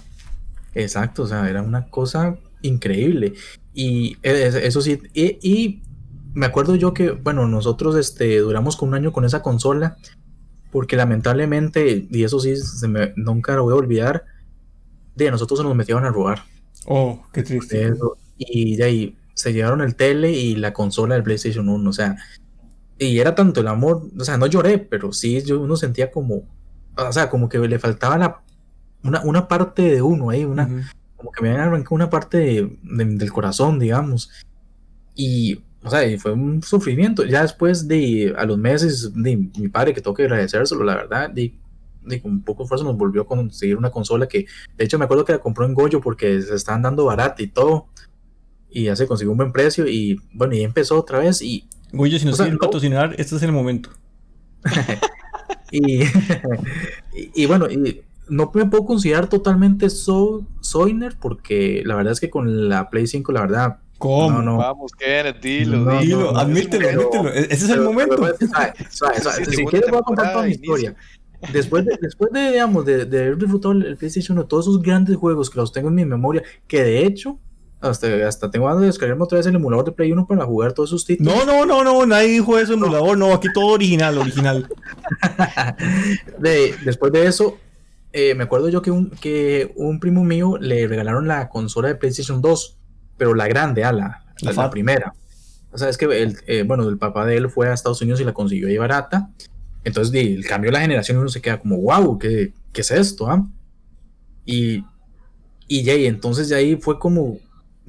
[0.75, 3.33] Exacto, o sea, era una cosa increíble.
[3.73, 5.81] Y eso sí, y,
[6.33, 9.97] me acuerdo yo que, bueno, nosotros este, duramos con un año con esa consola,
[10.71, 14.25] porque lamentablemente, y eso sí, se me, nunca lo voy a olvidar,
[15.15, 16.43] de nosotros se nos metieron a robar.
[16.85, 17.93] Oh, qué triste.
[18.37, 21.89] y de ahí se llevaron el tele y la consola del PlayStation 1.
[21.89, 22.17] O sea,
[22.99, 26.43] y era tanto el amor, o sea, no lloré, pero sí yo uno sentía como,
[26.97, 28.41] o sea, como que le faltaba la,
[29.03, 33.31] una, una parte de uno ahí, una, como que me habían arrancado una parte del
[33.31, 34.29] corazón, digamos.
[35.15, 37.25] Y, o sea, fue un sufrimiento.
[37.25, 41.29] Ya después de, a los meses, de mi padre, que tengo que agradecérselo, la verdad,
[41.29, 41.57] de,
[42.03, 44.45] de con poco esfuerzo nos volvió a conseguir una consola que,
[44.77, 47.47] de hecho, me acuerdo que la compró en Goyo porque se estaban dando barata y
[47.47, 47.87] todo.
[48.69, 51.67] Y ya se consiguió un buen precio y, bueno, y empezó otra vez y...
[51.91, 53.89] Goyo, si nos quieren patrocinar, este es el momento.
[55.71, 56.03] y,
[57.13, 62.29] y, bueno, y no me puedo considerar totalmente so, Soiner porque la verdad es que
[62.29, 63.77] con la Play 5, la verdad.
[63.97, 64.41] ¿Cómo?
[64.41, 67.33] No, Vamos, Kenneth, dilo, dilo, admítelo, admítelo.
[67.33, 68.15] Ese es el momento.
[69.49, 70.95] si quieres, voy a contar toda mi historia.
[71.51, 75.17] Después de, después de, digamos, de, de haber disfrutado el PlayStation 1, todos esos grandes
[75.17, 77.39] juegos que los tengo en mi memoria, que de hecho
[77.81, 80.73] hasta, hasta tengo ganas de descargarme otra vez el emulador de Play 1 para jugar
[80.73, 81.33] todos esos títulos.
[81.33, 84.67] No, no, no, no, nadie dijo eso, emulador, no, aquí todo original, original.
[86.39, 87.57] de, después de eso,
[88.11, 91.95] eh, me acuerdo yo que un, que un primo mío le regalaron la consola de
[91.95, 92.77] PlayStation 2,
[93.17, 95.13] pero la grande, a la, la, primera.
[95.71, 98.19] O sea, es que, el, eh, bueno, el papá de él fue a Estados Unidos
[98.19, 99.29] y la consiguió ahí barata.
[99.83, 103.29] Entonces, el cambio de la generación uno se queda como, wow, ¿qué, qué es esto?
[103.29, 103.45] Ah?
[104.45, 104.83] Y,
[105.67, 107.37] y ya, y entonces ya ahí fue como,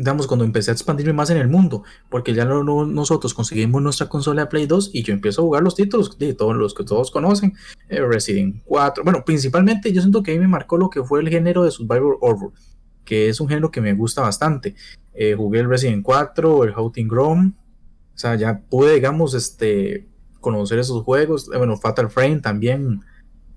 [0.01, 4.43] digamos, cuando empecé a expandirme más en el mundo, porque ya nosotros conseguimos nuestra consola
[4.43, 7.11] de Play 2 y yo empiezo a jugar los títulos de todos los que todos
[7.11, 7.53] conocen,
[7.91, 11.21] eh, Resident 4, bueno, principalmente yo siento que a mí me marcó lo que fue
[11.21, 12.51] el género de Survivor Horror,
[13.05, 14.75] que es un género que me gusta bastante.
[15.13, 17.55] Eh, jugué el Resident 4, el Houting Grown,
[18.15, 20.09] o sea, ya pude, digamos, este,
[20.41, 23.03] conocer esos juegos, eh, bueno, Fatal Frame también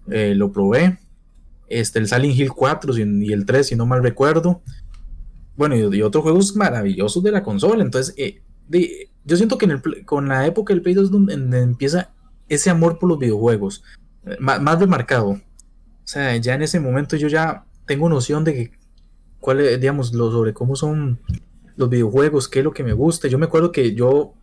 [0.08, 0.98] lo probé,
[1.70, 4.62] este, el Silent Hill 4 y el 3, si no mal recuerdo,
[5.56, 7.84] bueno, y, otros juegos maravillosos de la consola.
[7.84, 8.42] Entonces, eh,
[9.26, 9.68] yo siento que
[10.06, 12.12] con la época del Play 2 donde, empieza
[12.50, 13.84] ese amor por los videojuegos,
[14.26, 15.30] eh, más, remarcado.
[15.30, 15.42] O
[16.06, 18.72] sea, ya en ese momento yo ya tengo noción de que,
[19.40, 21.20] cuál es, digamos, lo, sobre cómo son
[21.76, 23.28] los videojuegos, qué es lo que me gusta.
[23.28, 24.34] Yo me acuerdo que yo,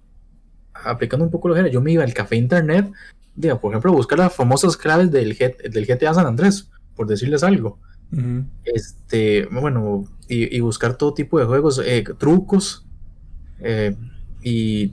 [0.74, 2.90] aplicando un poco lo que yo me iba al café internet,
[3.60, 7.78] por ejemplo, a buscar las famosas claves del, del GTA San Andrés, por decirles algo.
[8.64, 12.86] Este, bueno, y, buscar todo tipo de juegos, eh, trucos.
[13.58, 13.96] Eh,
[14.42, 14.92] y,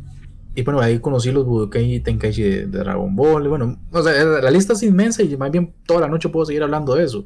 [0.55, 3.47] y, bueno, ahí conocí los Budokai Tenkaichi de, Dragon Ball.
[3.47, 6.63] bueno, o sea, la lista es inmensa y más bien toda la noche puedo seguir
[6.63, 7.25] hablando de eso.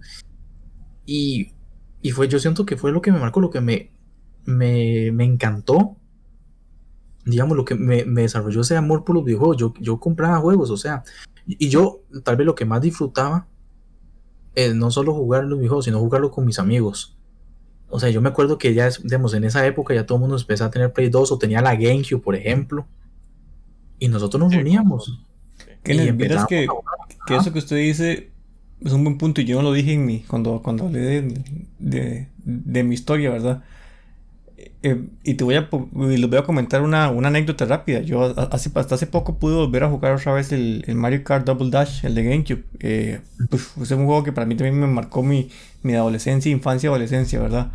[1.05, 1.53] Y,
[2.01, 3.91] y fue, yo siento que fue lo que me marcó, lo que me,
[4.45, 5.95] me, me encantó.
[7.25, 9.55] Digamos, lo que me, me, desarrolló ese amor por los videojuegos.
[9.57, 11.03] Yo, yo compraba juegos, o sea,
[11.45, 13.47] y yo tal vez lo que más disfrutaba
[14.75, 17.15] no solo jugar los videojuegos, sino jugarlo con mis amigos.
[17.91, 20.37] O sea, yo me acuerdo que ya, digamos, en esa época ya todo el mundo
[20.37, 22.87] empezaba a tener Play 2 o tenía la GameCube, por ejemplo.
[23.99, 25.19] Y nosotros nos reuníamos.
[25.83, 26.15] Que,
[26.47, 26.67] que,
[27.27, 28.31] que, eso que usted dice
[28.83, 31.43] es un buen punto y yo no lo dije en mi, cuando, cuando hablé de,
[31.79, 33.63] de, de mi historia, ¿verdad?
[34.83, 38.01] Eh, y te voy a les voy a comentar una, una, anécdota rápida.
[38.01, 41.45] Yo hace, hasta hace poco pude volver a jugar otra vez el, el Mario Kart
[41.45, 42.63] Double Dash, el de GameCube.
[42.79, 43.19] Eh,
[43.49, 45.49] pues, es un juego que para mí también me marcó mi,
[45.83, 47.71] mi adolescencia, infancia, adolescencia, ¿verdad?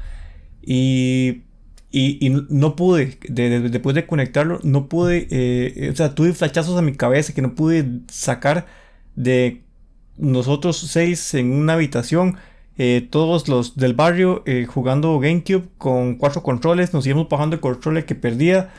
[0.63, 1.43] Y,
[1.91, 6.83] y, y no pude, después de conectarlo, no pude, eh, o sea, tuve flachazos a
[6.83, 8.67] mi cabeza que no pude sacar
[9.15, 9.63] de
[10.19, 12.37] nosotros seis en una habitación
[12.79, 17.61] eh, todos los del barrio eh, jugando GameCube con cuatro controles, nos íbamos bajando el
[17.61, 18.71] control que perdía.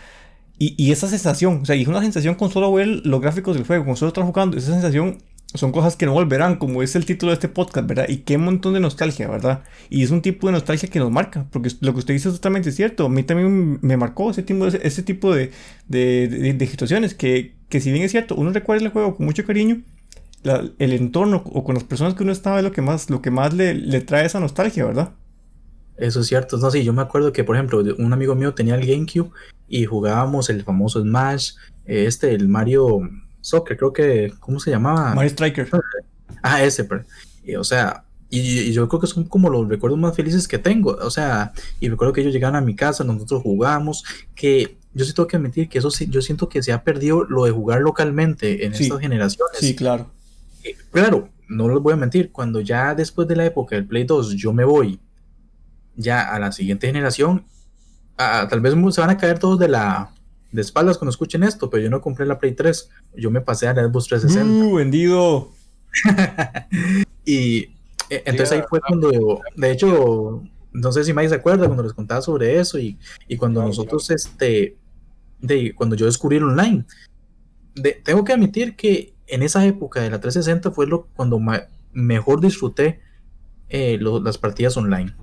[0.60, 3.66] Y, esa sensación, o sea, y es una sensación con solo ver los gráficos del
[3.66, 5.20] juego, con solo estar jugando, esa sensación
[5.54, 8.06] son cosas que no volverán, como es el título de este podcast, ¿verdad?
[8.10, 9.64] Y qué montón de nostalgia, ¿verdad?
[9.90, 12.36] Y es un tipo de nostalgia que nos marca, porque lo que usted dice es
[12.36, 13.06] totalmente cierto.
[13.06, 15.52] A mí también me marcó ese tipo, ese, tipo de,
[15.88, 19.84] de, situaciones que, que, si bien es cierto, uno recuerda el juego con mucho cariño,
[20.48, 23.32] el entorno o con las personas que uno estaba es lo que más, lo que
[23.32, 25.12] más le, le, trae esa nostalgia, ¿verdad?
[25.98, 26.58] Eso es cierto.
[26.58, 29.32] No, sí, yo me acuerdo que, por ejemplo, un amigo mío tenía el GameCube
[29.68, 31.54] y jugábamos el famoso Smash,
[31.86, 33.02] eh, este, el Mario
[33.42, 35.16] Soccer, creo que, ¿cómo se llamaba?
[35.16, 35.70] Mario Striker.
[36.44, 37.04] Ah, ese, pero,
[37.60, 40.92] o sea, y, yo creo que son como los recuerdos más felices que tengo.
[41.02, 44.04] O sea, y recuerdo que ellos llegaban a mi casa, nosotros jugamos,
[44.36, 47.24] que yo sí tengo que admitir que eso sí, yo siento que se ha perdido
[47.24, 49.58] lo de jugar localmente en estas generaciones.
[49.60, 50.12] Sí, claro
[50.92, 54.36] claro, no les voy a mentir, cuando ya después de la época del Play 2
[54.36, 55.00] yo me voy
[55.96, 57.46] ya a la siguiente generación,
[58.16, 60.12] tal vez se van a caer todos de la
[60.52, 63.68] de espaldas cuando escuchen esto, pero yo no compré la Play 3, yo me pasé
[63.68, 64.66] a la Xbox 360.
[64.66, 65.52] ¡Uh, vendido!
[67.26, 67.58] y
[68.10, 71.94] e, entonces ahí fue cuando, de hecho, no sé si Mike se acuerda cuando les
[71.94, 72.98] contaba sobre eso y,
[73.38, 74.78] cuando nosotros, este,
[75.42, 76.86] de, cuando yo descubrí el online,
[78.04, 81.40] tengo que admitir que en esa época de la 360 fue lo cuando
[81.94, 83.02] mejor disfruté
[83.70, 85.14] eh, las partidas online.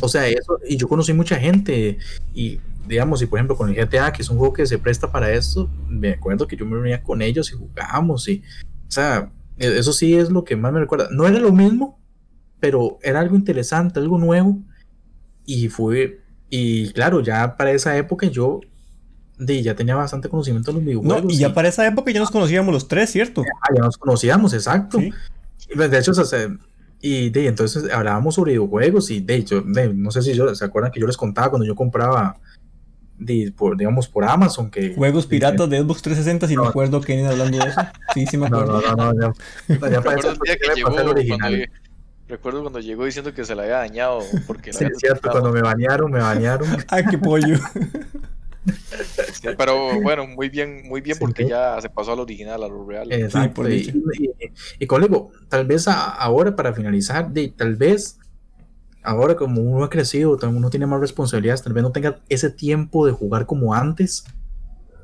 [0.00, 1.98] O sea, eso, y yo conocí mucha gente,
[2.32, 5.10] y digamos, y por ejemplo con el GTA, que es un juego que se presta
[5.10, 8.42] para esto, me acuerdo que yo me reunía con ellos y jugábamos, y,
[8.86, 11.08] o sea, e, eso sí es lo que más me recuerda.
[11.10, 11.98] No era lo mismo,
[12.60, 14.62] pero era algo interesante, algo nuevo,
[15.44, 18.60] y fue, y claro, ya para esa época yo
[19.38, 21.24] ya tenía bastante conocimiento de los videojuegos.
[21.24, 23.42] No, y ya para esa época ya nos conocíamos los tres, ¿cierto?
[23.42, 24.98] Ya, nos conocíamos, exacto.
[25.74, 26.48] Pues, de hecho, o sea,
[27.00, 30.92] y de, entonces hablábamos sobre videojuegos y de hecho, no sé si yo, se acuerdan
[30.92, 32.38] que yo les contaba cuando yo compraba,
[33.18, 34.94] de, por, digamos, por Amazon que...
[34.94, 37.80] Juegos piratas de Xbox 360, si me acuerdo que hablando de eso.
[38.14, 38.80] Sí, sí me acuerdo.
[38.80, 39.34] No, no, no,
[39.68, 41.70] ya, ya para eso, que llegó, el original.
[42.26, 45.60] Recuerdo cuando llegó diciendo que se la había dañado porque Sí, es cierto, cuando me
[45.60, 46.68] bañaron, me bañaron.
[46.88, 47.58] Ay, qué pollo.
[49.58, 53.12] pero bueno, muy bien, muy bien porque ya se pasó al original, a lo real.
[53.12, 53.68] Exacto.
[53.68, 53.92] y,
[54.78, 54.86] y,
[55.48, 58.18] tal vez ahora para finalizar, de, tal vez
[59.02, 63.06] ahora como uno ha crecido, uno tiene más responsabilidades, tal vez no tenga ese tiempo
[63.06, 64.24] de jugar como antes.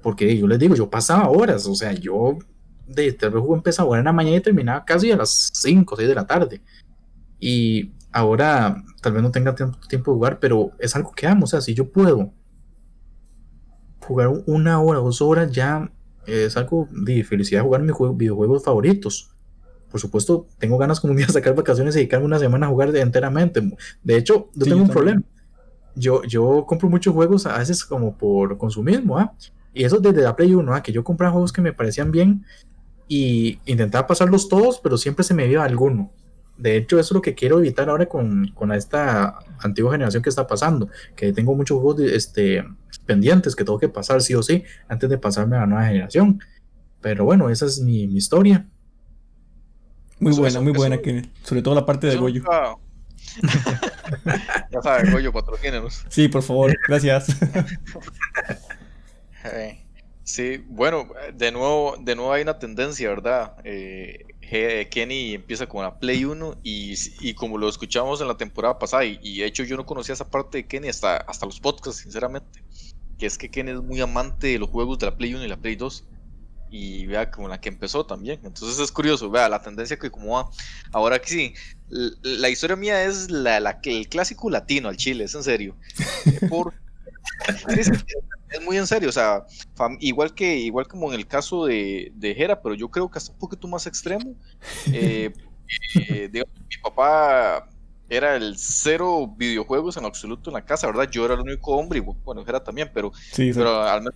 [0.03, 2.39] Porque yo les digo, yo pasaba horas, o sea, yo
[2.87, 5.95] de tal vez empezaba a jugar en la mañana y terminaba casi a las 5
[5.95, 6.63] o 6 de la tarde.
[7.39, 11.45] Y ahora tal vez no tenga tiempo, tiempo de jugar, pero es algo que amo,
[11.45, 12.33] o sea, si yo puedo
[14.01, 15.91] jugar una hora, dos horas ya
[16.27, 19.31] es algo de felicidad jugar mis videojuegos favoritos.
[19.91, 22.71] Por supuesto, tengo ganas como un día de sacar vacaciones y dedicarme una semana a
[22.71, 23.61] jugar enteramente.
[24.03, 25.23] De hecho, yo tengo un problema.
[25.97, 29.35] Yo, yo compro muchos juegos a veces como por consumismo, ¿ah?
[29.75, 30.83] Y eso desde la Play 1, ¿ah?
[30.83, 32.45] que yo compraba juegos que me parecían bien
[33.09, 36.11] y intentaba pasarlos todos, pero siempre se me iba alguno.
[36.61, 40.29] De hecho, eso es lo que quiero evitar ahora con, con esta antigua generación que
[40.29, 42.63] está pasando, que tengo muchos juegos este,
[43.07, 46.41] pendientes que tengo que pasar sí o sí antes de pasarme a la nueva generación.
[47.01, 48.67] Pero bueno, esa es mi, mi historia.
[50.19, 52.45] Muy buena, muy buena, que, sobre todo la parte de Goyo.
[54.71, 56.05] ya sabes, Goyo, patrocínenos.
[56.11, 57.27] Sí, por favor, gracias.
[60.25, 63.57] sí, bueno, de nuevo, de nuevo hay una tendencia, ¿verdad?
[63.65, 69.05] Eh, Kenny empieza con la Play 1 y, como lo escuchamos en la temporada pasada,
[69.05, 72.65] y, de hecho yo no conocía esa parte de Kenny hasta, hasta los podcasts, sinceramente,
[73.19, 75.49] que es que Kenny es muy amante de los juegos de la Play 1 y
[75.49, 76.05] la Play 2.
[76.73, 78.41] Y vea como la que empezó también.
[78.45, 80.51] Entonces es curioso, vea la tendencia que como va.
[80.93, 81.55] Ahora que sí,
[81.89, 85.77] la, historia mía es la, la, el clásico latino al chile, es en serio.
[86.49, 86.75] Por,
[88.51, 89.45] es muy en serio, o sea,
[90.01, 93.33] igual que igual como en el caso de, de Jera, pero yo creo que hasta
[93.33, 94.35] un poquito más extremo.
[94.93, 95.33] Eh,
[95.95, 97.69] eh, mi papá
[98.09, 101.09] era el cero videojuegos en absoluto en la casa, ¿verdad?
[101.11, 104.15] Yo era el único hombre, y bueno, Jera también, pero, pero al menos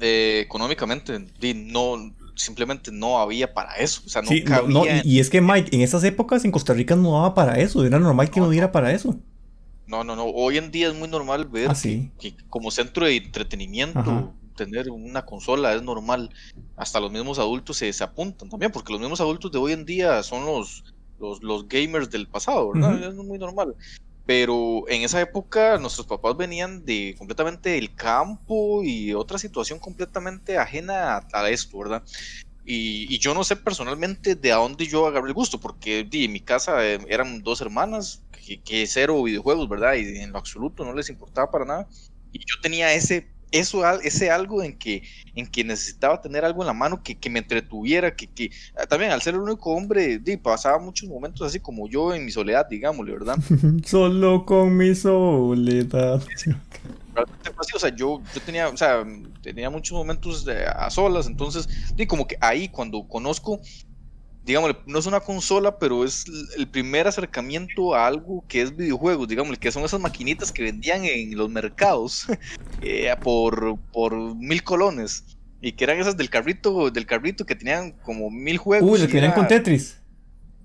[0.00, 1.18] eh, económicamente
[1.66, 4.02] no simplemente no había para eso.
[4.06, 7.34] O sea, no, y, es que Mike, en esas épocas en Costa Rica no daba
[7.34, 9.16] para eso, era normal que no diera para eso.
[9.86, 10.24] No, no, no.
[10.26, 11.76] Hoy en día es muy normal ver ah,
[12.18, 16.30] que, como centro de entretenimiento tener una consola es normal.
[16.76, 19.84] Hasta los mismos adultos se, se, apuntan también, porque los mismos adultos de hoy en
[19.84, 20.84] día son los,
[21.18, 23.02] los, gamers del pasado, ¿verdad?
[23.02, 23.74] Es muy normal.
[24.24, 30.58] Pero en esa época nuestros papás venían de completamente del campo y otra situación completamente
[30.58, 32.02] ajena a, esto, ¿verdad?
[32.64, 36.40] Y, yo no sé personalmente de a dónde yo agarré el gusto, porque en mi
[36.40, 38.22] casa eh, eran dos hermanas,
[38.64, 39.94] que, cero videojuegos, ¿verdad?
[39.94, 41.88] Y en lo absoluto no les importaba para nada.
[42.32, 45.02] Y yo tenía ese, eso, ese algo en que,
[45.34, 48.86] en que necesitaba tener algo en la mano que, que me entretuviera, que, que ah,
[48.86, 52.66] también al ser el único hombre, pasaba muchos momentos así como yo en mi soledad,
[52.68, 53.36] digámosle, ¿verdad?
[53.84, 56.22] Solo con mi soledad.
[57.14, 59.04] o sea, yo, yo tenía, o sea,
[59.42, 63.60] tenía muchos momentos a solas, entonces, di como que ahí cuando conozco
[64.44, 66.24] digamos, no es una consola, pero es
[66.56, 71.04] el primer acercamiento a algo que es videojuegos, digamos, que son esas maquinitas que vendían
[71.04, 72.26] en los mercados
[72.82, 75.24] eh, por, por mil colones.
[75.60, 78.90] Y que eran esas del carrito, del carrito que tenían como mil juegos.
[78.90, 80.00] Uy, las que con Tetris.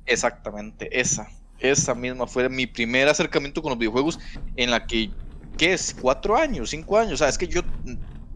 [0.07, 1.29] Exactamente, esa.
[1.60, 4.19] Esa misma fue mi primer acercamiento con los videojuegos
[4.55, 5.12] en la que,
[5.58, 5.96] ¿qué es?
[6.00, 6.70] ¿Cuatro años?
[6.70, 7.13] ¿Cinco años?
[7.13, 7.62] O sea, es que yo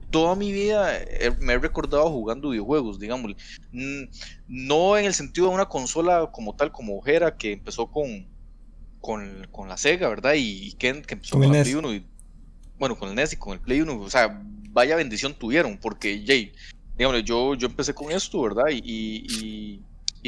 [0.09, 0.99] toda mi vida
[1.39, 3.33] me he recordado jugando videojuegos, digamos.
[4.47, 8.27] No en el sentido de una consola como tal, como Ojera, que empezó con,
[8.99, 10.33] con, la Sega, ¿verdad?
[10.35, 11.93] Y Ken, que empezó con, el Play 1.
[11.93, 12.05] Y,
[12.77, 13.99] bueno, con el NES y con el Play 1.
[13.99, 16.51] O sea, vaya bendición tuvieron, porque, Jay,
[16.97, 18.65] digamos, yo, yo empecé con esto, ¿verdad?
[18.69, 19.81] Y, y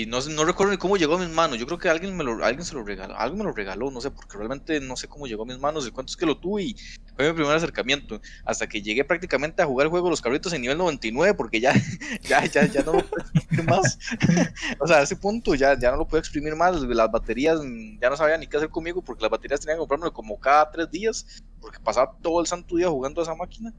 [0.08, 1.60] no, no recuerdo ni cómo llegó a mis manos.
[1.60, 4.02] Yo creo que alguien, me lo, alguien se lo regaló, alguien me lo regaló, no
[4.02, 5.86] sé, porque realmente no sé cómo llegó a mis manos.
[5.86, 6.76] El cuento es que lo tuve y
[7.16, 8.20] fue mi primer acercamiento.
[8.44, 11.60] Hasta que llegué prácticamente a jugar el juego de los carritos en nivel 99, porque
[11.62, 11.74] ya,
[12.24, 14.00] ya, ya, ya no lo puedo exprimir más.
[14.80, 16.82] o sea, a ese punto ya, ya no lo puedo exprimir más.
[16.82, 17.60] Las baterías
[18.02, 20.72] ya no sabía ni qué hacer conmigo, porque las baterías tenían que comprarme como cada
[20.72, 23.72] tres días, porque pasaba todo el santo día jugando a esa máquina.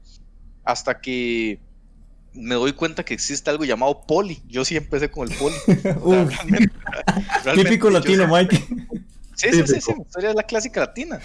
[0.63, 1.59] Hasta que
[2.35, 4.41] me doy cuenta que existe algo llamado poli.
[4.47, 5.55] Yo sí empecé con el poli.
[7.55, 8.57] Típico latino, Mike.
[9.35, 11.19] Sí, sí, sí, sí, historia es la clásica latina.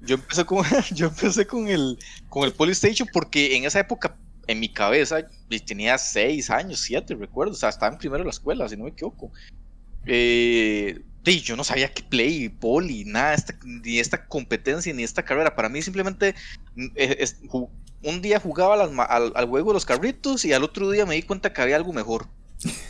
[0.00, 4.60] Yo empecé con, yo empecé con el con el Polystation porque en esa época en
[4.60, 5.26] mi cabeza
[5.66, 8.84] tenía 6 años, 7, recuerdo, o sea, estaba en primero de la escuela, si no
[8.84, 9.30] me equivoco.
[10.06, 15.54] Eh, yo no sabía que play, poli, nada, ni esta competencia, ni esta carrera.
[15.54, 16.34] Para mí simplemente
[16.74, 17.36] mm, es,
[18.02, 21.22] un día jugaba al, al, juego de los carritos y al otro día me di
[21.22, 22.28] cuenta que había algo mejor.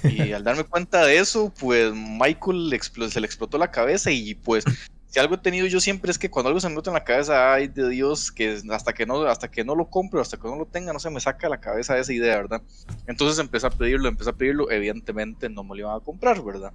[0.04, 2.78] Y al darme cuenta de eso, pues Michael
[3.10, 4.64] se le explotó la cabeza y pues
[5.08, 7.04] si algo he tenido yo siempre es que cuando algo se me mete en la
[7.04, 10.46] cabeza, ay de Dios, que hasta que no, hasta que no lo compre, hasta que
[10.46, 12.62] no lo tenga, no se me saca la cabeza esa idea, ¿verdad?
[13.06, 16.72] Entonces empecé a pedirlo, empecé a pedirlo, evidentemente no me lo iban a comprar, ¿verdad?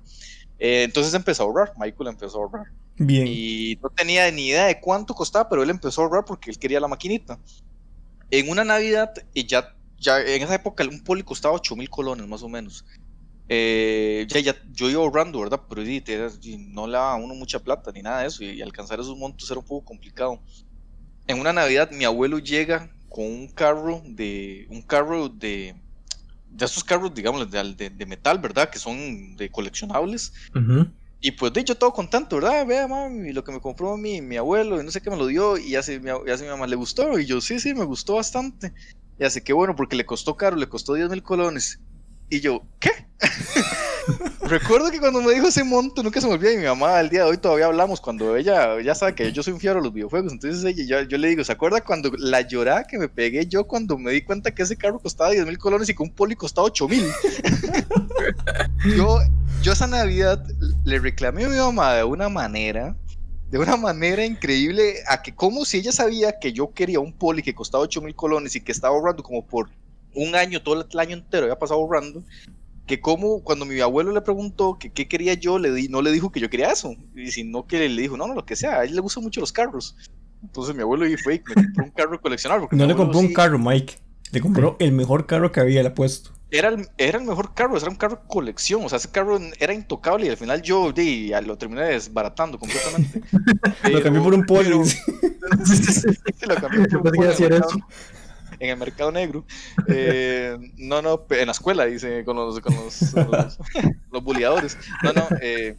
[0.60, 2.66] Eh, entonces empezó a ahorrar, Michael empezó a ahorrar.
[2.98, 3.26] Bien.
[3.28, 6.58] Y no tenía ni idea de cuánto costaba, pero él empezó a ahorrar porque él
[6.58, 7.40] quería la maquinita
[8.34, 12.28] en una Navidad, y ya, ya en esa época un poli costaba 8 mil colones
[12.28, 12.84] más o menos.
[13.50, 15.62] Eh, ya, ya, yo iba ahorrando, ¿verdad?
[15.68, 19.18] Pero no le daba a uno mucha plata ni nada de eso, y, alcanzar esos
[19.18, 20.42] montos era un poco complicado.
[21.28, 24.68] En una Navidad, mi abuelo llega con un carro de.
[24.70, 25.76] un carro de.
[26.50, 28.70] de esos carros, digamos, de, de, metal, ¿verdad?
[28.70, 30.34] Que son de coleccionables.
[31.26, 32.66] Y pues de hecho todo contento, ¿verdad?
[32.66, 35.26] Vea, mami, lo que me compró mi, mi abuelo, y no sé qué me lo
[35.26, 38.74] dio, y hace mi, mi mamá le gustó, y yo, sí, sí, me gustó bastante.
[39.18, 41.80] Y hace que bueno, porque le costó caro, le costó 10 mil colones.
[42.30, 42.90] Y yo, ¿qué?
[44.42, 47.10] Recuerdo que cuando me dijo ese monto, nunca se me olvida de mi mamá, al
[47.10, 49.84] día de hoy todavía hablamos, cuando ella ya sabe que yo soy un fiero de
[49.84, 53.08] los videojuegos, entonces ella, yo, yo, le digo, ¿se acuerda cuando la llorada que me
[53.08, 56.04] pegué yo cuando me di cuenta que ese carro costaba 10 mil colones y que
[56.04, 57.06] un poli costaba 8 mil?
[58.98, 59.20] yo
[59.64, 60.46] yo esa Navidad
[60.84, 62.98] le reclamé a mi mamá de una manera,
[63.50, 67.42] de una manera increíble, a que como si ella sabía que yo quería un poli
[67.42, 69.70] que costaba 8 mil colones y que estaba ahorrando como por
[70.14, 72.24] un año, todo el año entero había pasado ahorrando,
[72.86, 76.12] que como cuando mi abuelo le preguntó que qué quería yo, le di, no le
[76.12, 78.80] dijo que yo quería eso, y sino que le dijo, no, no, lo que sea,
[78.80, 79.96] a él le gustan mucho los carros.
[80.42, 82.68] Entonces mi abuelo fue y me compró un carro coleccionable.
[82.72, 83.96] No le compró un carro, Mike,
[84.32, 87.56] le compró el mejor carro que había, le ha puesto era el, era el mejor
[87.56, 90.92] carro, era un carro colección, o sea, ese carro era intocable y al final yo
[90.92, 93.22] di, lo terminé desbaratando completamente.
[93.92, 94.84] lo cambié por un pollo.
[94.86, 96.08] sí,
[96.48, 97.32] lo cambié por un pollo
[98.60, 99.46] en el mercado negro.
[99.88, 103.58] Eh, no, no, en la escuela, dice, con los, con los, los,
[104.12, 104.78] los buleadores.
[105.04, 105.78] No, no, eh,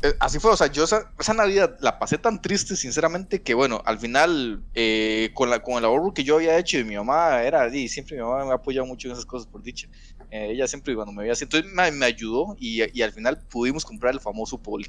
[0.00, 3.82] eh, así fue, o sea, yo esa, Navidad la pasé tan triste, sinceramente, que bueno,
[3.84, 7.42] al final, eh, con, la, con el ahorro que yo había hecho y mi mamá
[7.42, 9.88] era, y siempre mi mamá me ha apoyado mucho en esas cosas, por dicha.
[10.30, 13.38] Eh, ella siempre cuando me veía así, entonces me, me ayudó y, y, al final
[13.50, 14.86] pudimos comprar el famoso poli.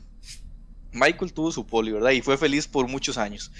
[0.91, 2.11] Michael tuvo su poli, ¿verdad?
[2.11, 3.51] Y fue feliz por muchos años.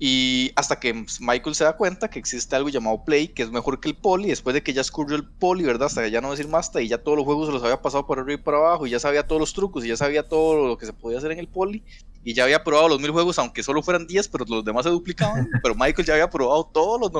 [0.00, 3.80] Y hasta que Michael se da cuenta que existe algo llamado Play, que es mejor
[3.80, 5.86] que el Poli, después de que ya escurrió el Poli, ¿verdad?
[5.86, 8.06] Hasta que ya no decir más, y ya todos los juegos se los había pasado
[8.06, 10.68] por arriba y por abajo, y ya sabía todos los trucos, y ya sabía todo
[10.68, 11.82] lo que se podía hacer en el Poli,
[12.22, 14.90] y ya había probado los mil juegos, aunque solo fueran 10, pero los demás se
[14.90, 15.48] duplicaban.
[15.62, 17.12] pero Michael ya había probado todos los,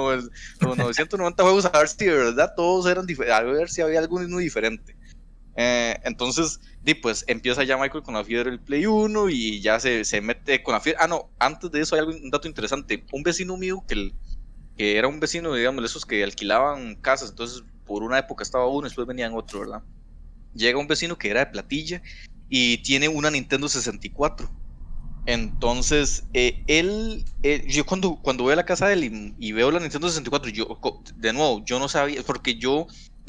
[0.60, 4.38] los 990 juegos, a ver si verdad todos eran diferentes, a ver si había alguno
[4.38, 4.94] diferente.
[5.56, 9.80] Eh, entonces, di, pues empieza ya Michael con la fiebre del Play 1 y ya
[9.80, 11.00] se, se mete con la fiebre.
[11.02, 13.04] Ah, no, antes de eso hay un dato interesante.
[13.12, 14.12] Un vecino mío que,
[14.76, 18.86] que era un vecino, digamos, esos que alquilaban casas, entonces por una época estaba uno
[18.86, 19.82] y después venían otro, ¿verdad?
[20.54, 22.02] Llega un vecino que era de Platilla
[22.48, 24.48] y tiene una Nintendo 64.
[25.26, 29.52] Entonces, eh, él, eh, yo cuando, cuando voy a la casa de él y, y,
[29.52, 30.80] veo la Nintendo 64, yo,
[31.16, 32.86] de nuevo, yo no sabía, porque yo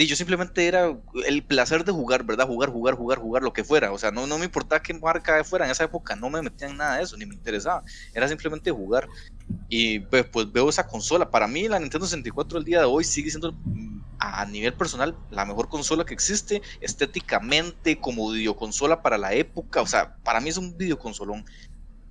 [0.08, 2.48] yo simplemente era el placer de jugar, ¿verdad?
[2.48, 3.92] Jugar, jugar, jugar, jugar, lo que fuera.
[3.92, 5.66] O sea, no, no me importaba qué marca fuera.
[5.66, 7.84] En esa época no me metían nada de eso, ni me interesaba.
[8.14, 9.08] Era simplemente jugar.
[9.68, 11.30] Y pues, pues veo esa consola.
[11.30, 15.18] Para mí, la Nintendo 64 el día de hoy sigue siendo mm, a nivel personal
[15.32, 19.82] la mejor consola que existe, estéticamente, como videoconsola para la época.
[19.82, 21.46] O sea, para mí es un videoconsolón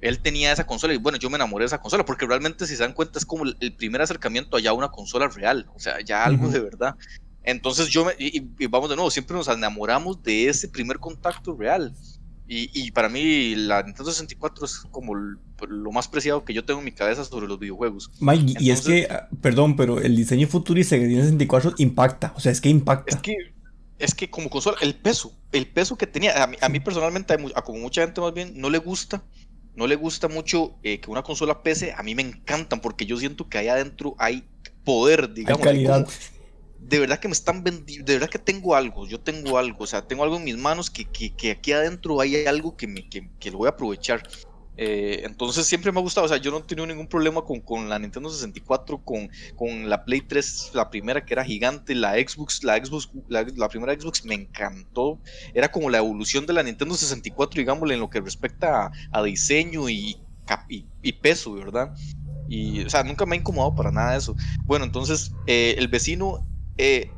[0.01, 2.77] él tenía esa consola y bueno, yo me enamoré de esa consola porque realmente si
[2.77, 6.01] se dan cuenta es como el primer acercamiento allá a una consola real, o sea,
[6.01, 6.94] ya algo de verdad.
[7.42, 11.94] Entonces yo, me, y, vamos de nuevo, siempre nos enamoramos de ese primer contacto real.
[12.46, 16.81] Y, y para mí la Nintendo 64 es como lo más preciado que yo tengo
[16.81, 18.10] en mi cabeza sobre los videojuegos.
[18.21, 22.40] Mike, y es que, ah, perdón, pero el diseño futurista de Nintendo 64 impacta, o
[22.40, 23.17] sea, es que impacta.
[23.17, 23.37] Es que
[23.98, 27.79] es que como consola, el peso, el peso que tenía, a mí, personalmente, a como
[27.79, 29.23] mucha gente más bien, no le gusta,
[29.75, 33.17] no le gusta mucho eh, que una consola pese, a mí me encantan porque yo
[33.17, 34.44] siento que ahí adentro hay
[34.85, 35.65] poder, digamos.
[35.65, 36.06] calidad.
[36.88, 39.86] De verdad que me están vendiendo, de verdad que tengo algo, yo tengo algo, o
[39.86, 43.28] sea, tengo algo en mis manos que, que, aquí adentro hay algo que, me, que,
[43.38, 44.22] que lo voy a aprovechar.
[44.80, 47.60] Eh, entonces siempre me ha gustado, o sea, yo no he tenido ningún problema con,
[47.60, 52.14] con la Nintendo 64, con, con, la Play 3, la primera que era gigante, la
[52.14, 55.18] Xbox, la Xbox, la, primera Xbox me encantó,
[55.52, 59.90] era como la evolución de la Nintendo 64, digámosle, en lo que respecta a, diseño
[59.90, 60.16] y,
[61.02, 61.92] y, peso, ¿verdad?
[62.48, 64.36] Y, o sea, nunca me ha incomodado para nada eso.
[64.64, 66.46] Bueno, entonces, eh, el vecino...
[66.79, 67.10] Eh,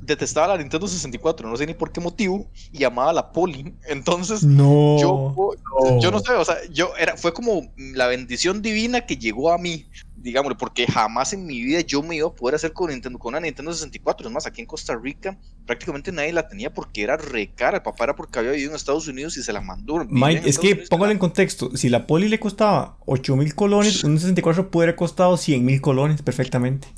[0.00, 3.74] detestaba la Nintendo 64, no sé ni por qué motivo, y amaba la Poli.
[3.88, 5.54] Entonces, no, yo,
[6.00, 9.58] yo no sé, o sea, yo era, fue como la bendición divina que llegó a
[9.58, 9.86] mí,
[10.16, 13.34] digámosle, porque jamás en mi vida yo me iba a poder hacer con Nintendo, con
[13.34, 14.26] una Nintendo 64.
[14.26, 17.78] Es más, aquí en Costa Rica prácticamente nadie la tenía porque era re cara.
[17.78, 20.04] El papá era porque había vivido en Estados Unidos y se la mandó.
[20.08, 24.18] Mike, es que póngale en contexto, si la Poli le costaba 8 mil colones, un
[24.18, 26.88] 64 puede haber costado 100 mil colones perfectamente.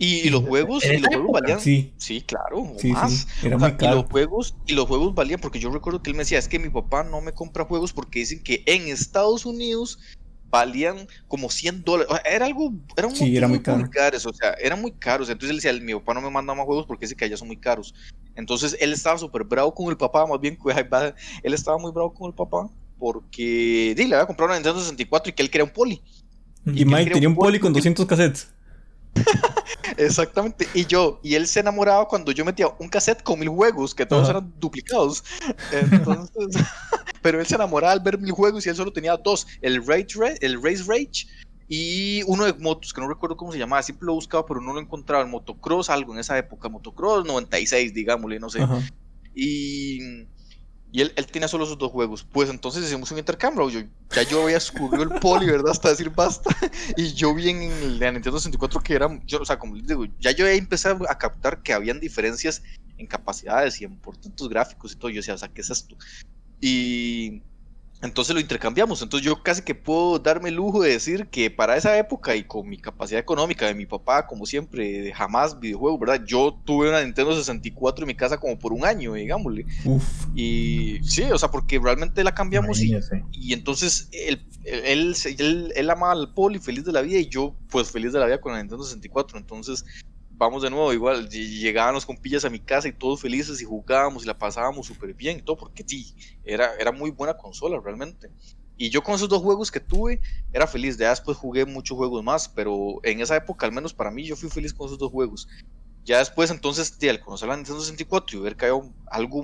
[0.00, 1.60] Y, los juegos, y los juegos valían.
[1.60, 3.26] Sí, sí claro, más.
[3.42, 3.48] Y
[3.88, 6.60] los juegos, y los juegos valían, porque yo recuerdo que él me decía, es que
[6.60, 9.98] mi papá no me compra juegos porque dicen que en Estados Unidos
[10.50, 12.12] valían como 100 dólares.
[12.30, 13.88] era algo, era sí, era muy, caro.
[14.16, 15.28] o sea, eran muy caros.
[15.30, 17.48] Entonces él decía, mi papá no me manda más juegos porque dice que allá son
[17.48, 17.94] muy caros.
[18.36, 20.56] Entonces él estaba súper bravo con el papá, más bien,
[21.42, 25.30] él estaba muy bravo con el papá porque, dile, le había comprado una Nintendo 64
[25.30, 26.02] y que él quería un poli.
[26.66, 28.48] Y, Mike tenía un poli con 200 cassettes.
[29.96, 30.68] Exactamente.
[30.74, 34.06] Y yo, y él se enamoraba cuando yo metía un cassette con mil juegos, que
[34.06, 35.24] todos eran duplicados.
[35.72, 36.62] Entonces,
[37.22, 40.36] pero él se enamoraba al ver mil juegos y él solo tenía dos: el Rage,
[40.40, 41.26] el Race Rage
[41.68, 43.82] y uno de motos, que no recuerdo cómo se llamaba.
[43.82, 45.22] Siempre lo buscaba, pero no lo encontraba.
[45.22, 46.68] El motocross, algo en esa época.
[46.68, 48.60] Motocross 96, digámosle, no sé.
[49.34, 50.26] Y
[50.90, 52.26] y él, él tenía solo esos dos juegos.
[52.30, 53.68] Pues entonces hicimos un intercambio.
[53.68, 53.80] Yo,
[54.14, 55.72] ya yo había escurrido el poli, ¿verdad?
[55.72, 56.50] Hasta decir basta.
[56.96, 60.30] Y yo vi en de Nintendo 64 que era, yo, o sea, como digo, ya
[60.30, 62.62] yo empezado a captar que habían diferencias
[62.96, 65.10] en capacidades y en portentos gráficos y todo.
[65.10, 65.96] Yo decía, o sea, ¿qué es esto?
[66.60, 67.42] Y
[68.00, 69.02] entonces lo intercambiamos.
[69.02, 72.44] Entonces yo casi que puedo darme el lujo de decir que para esa época y
[72.44, 76.24] con mi capacidad económica de mi papá, como siempre, jamás videojuegos, ¿verdad?
[76.24, 79.66] Yo tuve una Nintendo 64 en mi casa como por un año, digámosle.
[80.34, 82.96] Y sí, o sea, porque realmente la cambiamos y,
[83.32, 87.54] y, entonces él, él, él, él, amaba al Poli feliz de la vida y yo
[87.68, 89.38] pues feliz de la vida con la Nintendo 64.
[89.38, 89.84] Entonces
[90.38, 94.22] vamos de nuevo, igual, llegaban los compillas a mi casa y todos felices y jugábamos
[94.22, 96.14] y la pasábamos súper bien y todo, porque sí,
[96.44, 98.30] era, era muy buena consola realmente.
[98.76, 100.20] Y yo con esos dos juegos que tuve,
[100.52, 100.96] era feliz.
[100.96, 104.36] Ya después jugué muchos juegos más, pero en esa época, al menos para mí, yo
[104.36, 105.48] fui feliz con esos dos juegos.
[106.04, 108.80] Ya después, entonces, al conocer la Nintendo 64 y ver que había
[109.10, 109.42] algo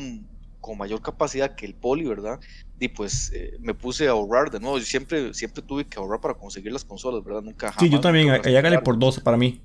[0.61, 2.39] con mayor capacidad que el Poli, ¿verdad?
[2.79, 4.79] Y pues eh, me puse a ahorrar de nuevo.
[4.79, 7.43] Yo siempre, siempre tuve que ahorrar para conseguir las consolas, ¿verdad?
[7.43, 9.61] Nunca jamás, Sí, yo también, allá gané por dos para mí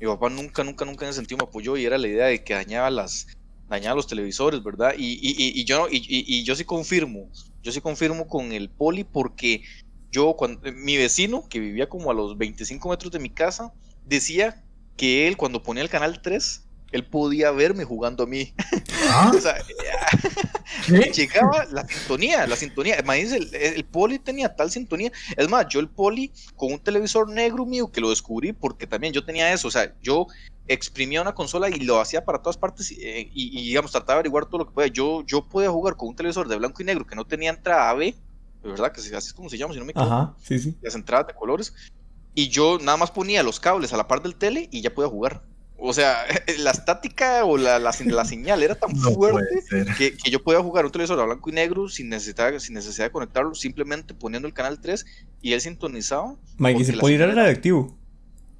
[0.00, 2.42] mi, papá, nunca, nunca, nunca en ese sentido me apoyó y era la idea de
[2.42, 3.26] que dañaba las
[3.68, 4.94] dañaba los televisores, ¿verdad?
[4.98, 7.30] Y, y, yo y, yo sí confirmo,
[7.62, 9.62] yo sí confirmo con el poli porque
[10.10, 13.72] yo cuando mi vecino que vivía como a los 25 metros de mi casa
[14.04, 14.62] decía
[14.96, 18.54] que él cuando ponía el canal 3 él podía verme jugando a mí.
[19.08, 19.32] Ah.
[19.36, 19.56] o sea,
[21.12, 23.00] llegaba la sintonía, la sintonía.
[23.00, 25.10] Imagínense, el, el, poli tenía tal sintonía.
[25.36, 29.12] Es más, yo el poli con un televisor negro mío que lo descubrí porque también
[29.12, 29.68] yo tenía eso.
[29.68, 30.26] O sea, yo
[30.68, 32.98] exprimía una consola y lo hacía para todas partes y,
[33.32, 34.88] y, digamos, trataba de averiguar todo lo que podía.
[34.88, 37.90] Yo, yo podía jugar con un televisor de blanco y negro que no tenía entrada
[37.90, 38.14] AB, de
[38.62, 40.12] verdad, que así es como se llama, si no me equivoco.
[40.12, 40.76] Ajá, sí, sí.
[40.82, 41.74] Las entradas de colores.
[42.34, 45.10] Y yo nada más ponía los cables a la par del tele y ya podía
[45.10, 45.42] jugar.
[45.84, 46.24] O sea,
[46.58, 49.64] la estática o la, la, señal era tan fuerte
[49.98, 53.06] que, que, yo podía jugar un televisor a blanco y negro sin necesidad, sin necesidad
[53.06, 55.04] de conectarlo, simplemente poniendo el canal 3
[55.40, 56.36] y él sintonizaba.
[56.56, 57.98] Mike, ¿y se puede ir al radioactivo?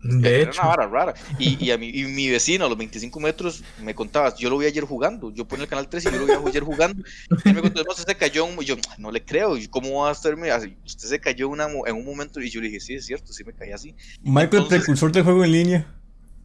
[0.02, 1.14] De era una vara rara.
[1.38, 4.58] Y, y, a mi, y mi vecino a los 25 metros me contaba, yo lo
[4.58, 7.04] vi ayer jugando, yo ponía el canal 3 y yo lo vi ayer jugando.
[7.44, 10.08] Y él me contó, no, usted se cayó, y yo no le creo, ¿cómo va
[10.08, 10.76] a así?
[10.84, 13.44] Usted se cayó una, en un momento y yo le dije, sí, es cierto, sí
[13.44, 13.94] me caí así.
[14.22, 16.01] Michael, Entonces, precursor de juego en línea.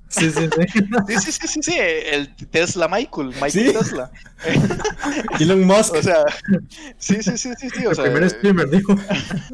[0.10, 1.32] Sí, sí, sí.
[1.32, 4.12] sí, sí, sí, el Tesla Michael, Michael Tesla.
[5.40, 5.96] Elon Musk.
[5.96, 6.24] O sea,
[6.98, 7.86] sí, sí, sí, sí, sí.
[7.86, 8.96] O el primer streamer, dijo.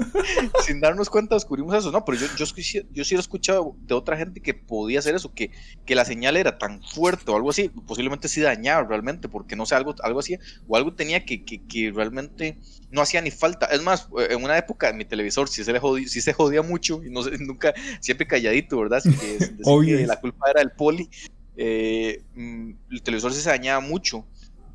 [0.65, 2.45] Sin darnos cuenta descubrimos eso, no, pero yo, yo,
[2.91, 5.51] yo sí he escuchado de otra gente que podía hacer eso, que,
[5.85, 9.65] que la señal era tan fuerte o algo así, posiblemente sí dañaba realmente, porque no
[9.65, 10.37] sé, algo, algo así,
[10.67, 12.57] o algo tenía que, que, que realmente
[12.93, 13.65] no hacía ni falta.
[13.65, 16.61] Es más, en una época en mi televisor sí se, le jodía, sí se jodía
[16.61, 18.99] mucho y no sé, nunca, siempre calladito, ¿verdad?
[18.99, 19.37] Así que,
[19.85, 21.09] que la culpa era el poli.
[21.55, 24.25] eh, mm, el televisor se dañaba mucho.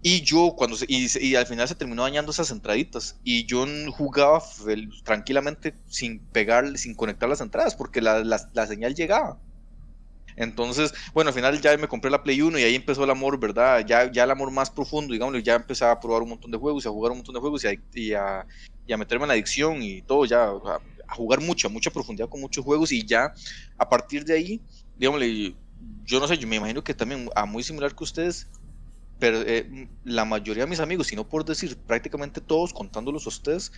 [0.00, 3.18] Y yo, cuando y, al final se terminó dañando esas entraditas.
[3.24, 4.42] Y yo jugaba
[5.04, 9.38] tranquilamente sin pegar, sin conectar las entradas, porque la, la, señal llegaba.
[10.36, 13.40] Entonces, bueno, al final ya me compré la Play 1 y ahí empezó el amor,
[13.40, 13.84] ¿verdad?
[13.84, 16.84] Ya, ya el amor más profundo, digamos, ya empecé a probar un montón de juegos
[16.84, 17.66] y a jugar un montón de juegos y
[18.14, 18.46] a,
[18.86, 21.90] y a, meterme en la adicción y todo, ya a, a, jugar mucho, a mucha
[21.90, 23.34] profundidad con muchos juegos y ya
[23.76, 24.60] a partir de ahí,
[24.98, 25.22] digamos,
[26.04, 28.48] yo no sé, yo me imagino que también a muy similar que ustedes,
[29.18, 33.30] pero eh, la mayoría de mis amigos, si no por decir prácticamente todos, contándolos a
[33.30, 33.72] ustedes,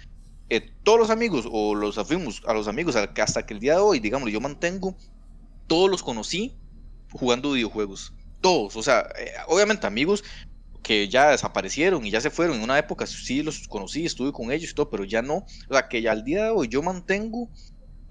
[0.48, 3.80] eh, todos los amigos o los afirmos a los amigos hasta que el día de
[3.80, 4.96] hoy, digamos, yo mantengo,
[5.66, 6.56] todos los conocí
[7.12, 8.12] jugando videojuegos.
[8.40, 10.24] Todos, o sea, eh, obviamente amigos
[10.82, 12.56] que ya desaparecieron y ya se fueron.
[12.56, 15.44] En una época sí los conocí, estuve con ellos y todo, pero ya no.
[15.68, 17.48] O sea, que ya al día de hoy yo mantengo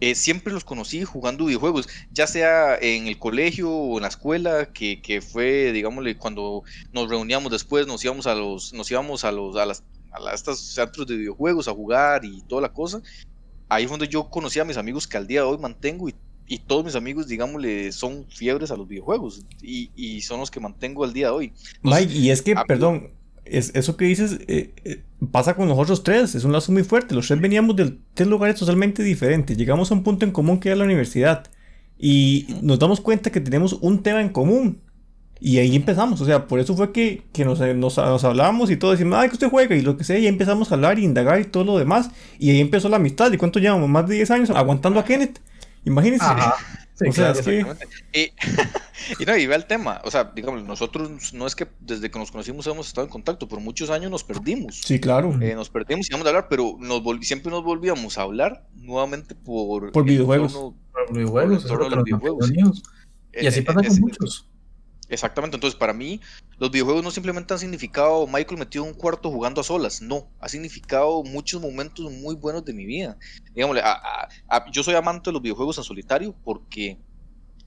[0.02, 4.72] eh, siempre los conocí jugando videojuegos, ya sea en el colegio o en la escuela,
[4.72, 9.32] que, que, fue, digámosle, cuando nos reuníamos después, nos íbamos a los, nos íbamos a
[9.32, 13.02] los, a las, a estos centros de videojuegos a jugar y toda la cosa.
[13.68, 16.16] Ahí fue donde yo conocí a mis amigos que al día de hoy mantengo y,
[16.48, 20.60] y todos mis amigos, digámosle, son fiebres a los videojuegos y, y son los que
[20.60, 21.54] mantengo al día de hoy.
[21.84, 23.12] Mike, y es que, perdón,
[23.46, 27.16] es, eso que dices eh, eh, pasa con nosotros tres, es un lazo muy fuerte.
[27.16, 29.58] Los tres veníamos de tres lugares totalmente diferentes.
[29.58, 31.48] Llegamos a un punto en común que era la universidad.
[31.98, 34.82] Y nos damos cuenta que tenemos un tema en común.
[35.42, 36.22] Y ahí empezamos.
[36.22, 38.92] O sea, por eso fue que, que nos, nos, hablábamos y todo.
[38.92, 40.18] Decimos, ay, que usted juega y lo que sea.
[40.18, 42.12] Y empezamos a hablar y indagar y todo lo demás.
[42.38, 43.32] Y ahí empezó la amistad.
[43.32, 43.90] ¿Y cuánto llevamos?
[43.90, 45.40] Más de 10 años aguantando a Kenneth.
[45.86, 46.26] Imagínense.
[47.08, 47.66] O sea, es que...
[48.14, 48.32] y,
[49.20, 52.20] y, no, y ve el tema, o sea, digamos, nosotros no es que desde que
[52.20, 54.82] nos conocimos hemos estado en contacto, por muchos años nos perdimos.
[54.84, 55.38] Sí, claro.
[55.42, 59.36] Eh, nos perdimos y íbamos a hablar, pero nos siempre nos volvíamos a hablar nuevamente
[59.36, 59.92] por...
[59.92, 60.54] Por videojuegos.
[60.54, 61.66] por videojuegos.
[61.66, 62.52] Por los videojuegos.
[63.34, 64.50] Y así pasa con muchos.
[65.10, 66.22] Exactamente, entonces para mí
[66.60, 70.30] los videojuegos no simplemente han significado Michael metido en un cuarto jugando a solas, no,
[70.40, 73.18] ha significado muchos momentos muy buenos de mi vida.
[73.56, 73.82] Digámosle,
[74.72, 77.00] yo soy amante de los videojuegos en solitario porque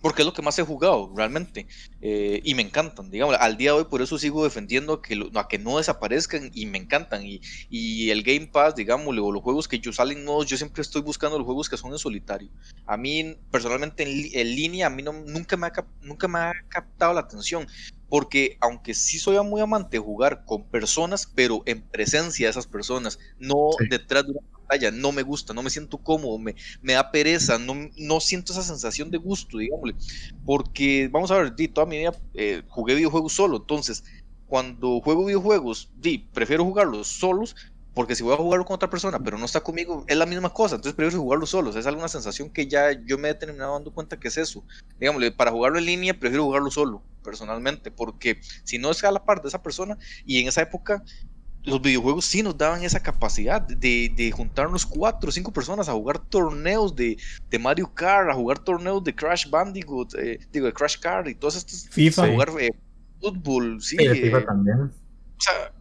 [0.03, 1.67] porque es lo que más he jugado realmente
[2.01, 5.31] eh, y me encantan, digamos, al día de hoy por eso sigo defendiendo a que,
[5.35, 7.41] a que no desaparezcan y me encantan y,
[7.71, 11.03] y el Game Pass, digamos, o los juegos que yo salen nuevos, yo siempre estoy
[11.03, 12.51] buscando los juegos que son en solitario.
[12.87, 17.15] A mí personalmente en, línea, a mí no, nunca, me ha, nunca me ha captado
[17.15, 17.67] la atención,
[18.13, 22.67] porque aunque sí soy muy amante de jugar con personas, pero en presencia de esas
[22.67, 27.11] personas, no detrás de una no me gusta, no me siento cómodo, me, me da
[27.11, 29.95] pereza, no, no siento esa sensación de gusto, digámosle,
[30.45, 34.05] porque vamos a ver, di, toda mi vida eh, jugué videojuegos solo, entonces
[34.47, 37.57] cuando juego videojuegos, di, prefiero jugarlos solos
[37.95, 40.51] porque si voy a jugarlo con otra persona, pero no está conmigo, es la misma
[40.51, 41.77] cosa, entonces prefiero jugarlo solos.
[41.77, 44.65] Es alguna sensación que ya yo me he terminado dando cuenta que es eso.
[44.99, 49.25] Digámosle, para jugarlo en línea, prefiero jugarlo solo, personalmente, porque si no es a la
[49.25, 51.03] par de esa persona, y en esa época
[51.65, 55.93] los videojuegos sí nos daban esa capacidad de, de juntarnos cuatro o cinco personas a
[55.93, 57.17] jugar torneos de,
[57.51, 61.35] de, Mario Kart, a jugar torneos de Crash Bandicoot, eh, digo, de Crash Kart y
[61.35, 61.89] todos estos.
[61.91, 62.25] FIFA.
[62.25, 62.71] A jugar eh,
[63.21, 63.97] fútbol, sí.
[63.97, 64.81] FIFA eh, también.
[64.81, 65.73] O sea,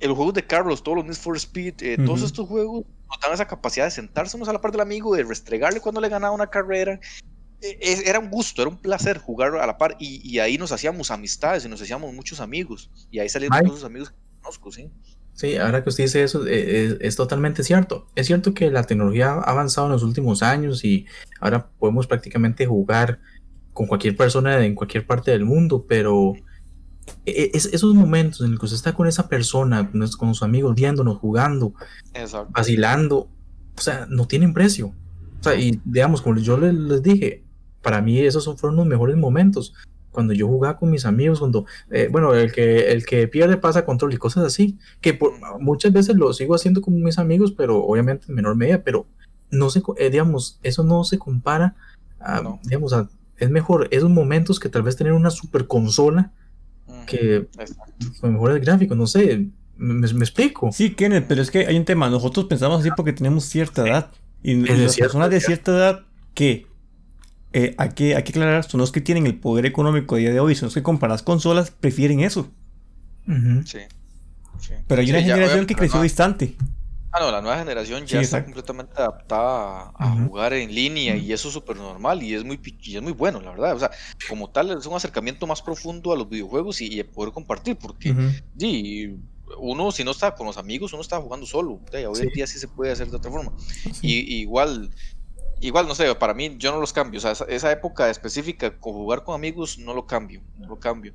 [0.00, 3.46] el juego de Carlos, todos los Need for Speed, todos estos juegos nos daban esa
[3.46, 6.98] capacidad de sentársenos a la par del amigo, de restregarle cuando le ganaba una carrera.
[7.60, 10.58] E, e, era un gusto, era un placer jugar a la par y, y ahí
[10.58, 12.90] nos hacíamos amistades y nos hacíamos muchos amigos.
[13.10, 14.90] Y ahí salieron todos los amigos que conozco, sí.
[15.36, 18.06] Sí, ahora que usted dice eso, eh, es, totalmente cierto.
[18.14, 21.04] Es cierto que la tecnología ha avanzado en los últimos años y
[21.40, 23.20] ahora podemos prácticamente jugar
[23.74, 26.32] con cualquier persona en cualquier parte del mundo, pero
[27.26, 30.42] e, es, esos momentos en los que usted está con esa persona, con, con sus
[30.42, 31.74] amigos, viéndonos, jugando,
[32.48, 33.28] vacilando,
[33.76, 34.94] o sea, no tienen precio.
[35.40, 37.44] O sea, y digamos, como yo les, les dije,
[37.86, 39.72] para mí esos fueron los mejores momentos
[40.10, 43.84] cuando yo jugaba con mis amigos, cuando, eh, bueno, el que, el que pierde pasa
[43.84, 45.16] control y cosas así, que
[45.60, 49.06] muchas veces lo sigo haciendo con mis amigos, pero obviamente en menor medida, pero
[49.52, 51.76] no se, eh, digamos, eso no se compara,
[52.18, 52.92] a, digamos,
[53.36, 56.32] es mejor esos momentos que tal vez tener una super consola
[57.06, 57.46] que
[58.20, 60.72] con mejores gráficos, no sé, me, explico.
[60.72, 64.10] Sí, Kenneth, pero es que hay un tema, nosotros pensamos así porque tenemos cierta edad,
[64.42, 66.00] y, las personas de cierta edad,
[66.34, 66.66] ¿qué?
[67.52, 70.32] Eh, hay, que, hay que aclarar, son los que tienen el poder económico a día
[70.32, 72.50] de hoy, son los que compran las consolas, prefieren eso.
[73.64, 73.78] sí,
[74.86, 76.56] Pero hay una generación que creció distante.
[77.16, 81.48] Ah, no, la nueva generación ya está completamente adaptada a, jugar en línea y eso
[81.48, 83.74] es súper normal y es muy es muy bueno, la verdad.
[83.74, 83.90] O sea,
[84.28, 88.14] como tal, es un acercamiento más profundo a los videojuegos y, poder compartir, porque
[89.58, 91.80] uno, si no está con los amigos, uno está jugando solo.
[91.92, 93.52] hoy en día sí se puede hacer de otra forma.
[94.02, 94.90] Y, igual,
[95.60, 97.18] igual, no sé, para mí yo no los cambio.
[97.18, 101.12] O sea, esa, época específica con jugar con amigos no lo cambio, no lo cambio.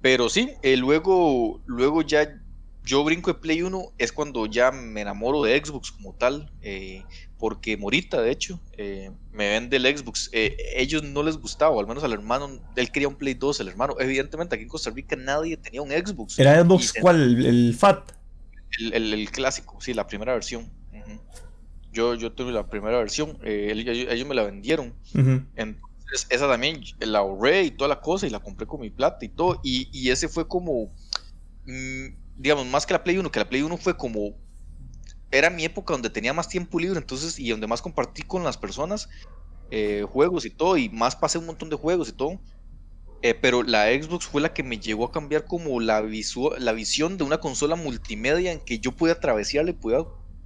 [0.00, 2.40] Pero sí, eh, luego, luego ya
[2.84, 7.02] yo brinco de Play 1 es cuando ya me enamoro de Xbox como tal, eh,
[7.38, 10.28] porque Morita, de hecho, eh, me vende el Xbox.
[10.32, 13.96] ellos no les gustaba, al menos al hermano, él quería un Play 2, el hermano.
[13.98, 16.38] Evidentemente aquí en Costa Rica nadie tenía un Xbox.
[16.38, 17.44] ¿Era Xbox cuál?
[17.44, 18.12] ¿El, FAT?
[18.92, 20.70] El, clásico, sí, la primera versión.
[21.94, 24.94] Yo, yo tuve la primera versión, ellos, me la vendieron.
[25.56, 29.24] Entonces, esa también la ahorré y toda la cosa y la compré con mi plata
[29.24, 29.60] y todo.
[29.62, 30.92] Y, y ese fue como,
[31.64, 34.34] mm, digamos, más que la Play 1, que la Play 1 fue como,
[35.30, 38.58] era mi época donde tenía más tiempo libre, entonces, y donde más compartí con las
[38.58, 39.08] personas
[39.70, 42.40] eh, juegos y todo, y más pasé un montón de juegos y todo.
[43.22, 46.04] Eh, pero la Xbox fue la que me llevó a cambiar como la,
[46.58, 50.04] la visión de una consola multimedia en que yo podía atravesarle, podía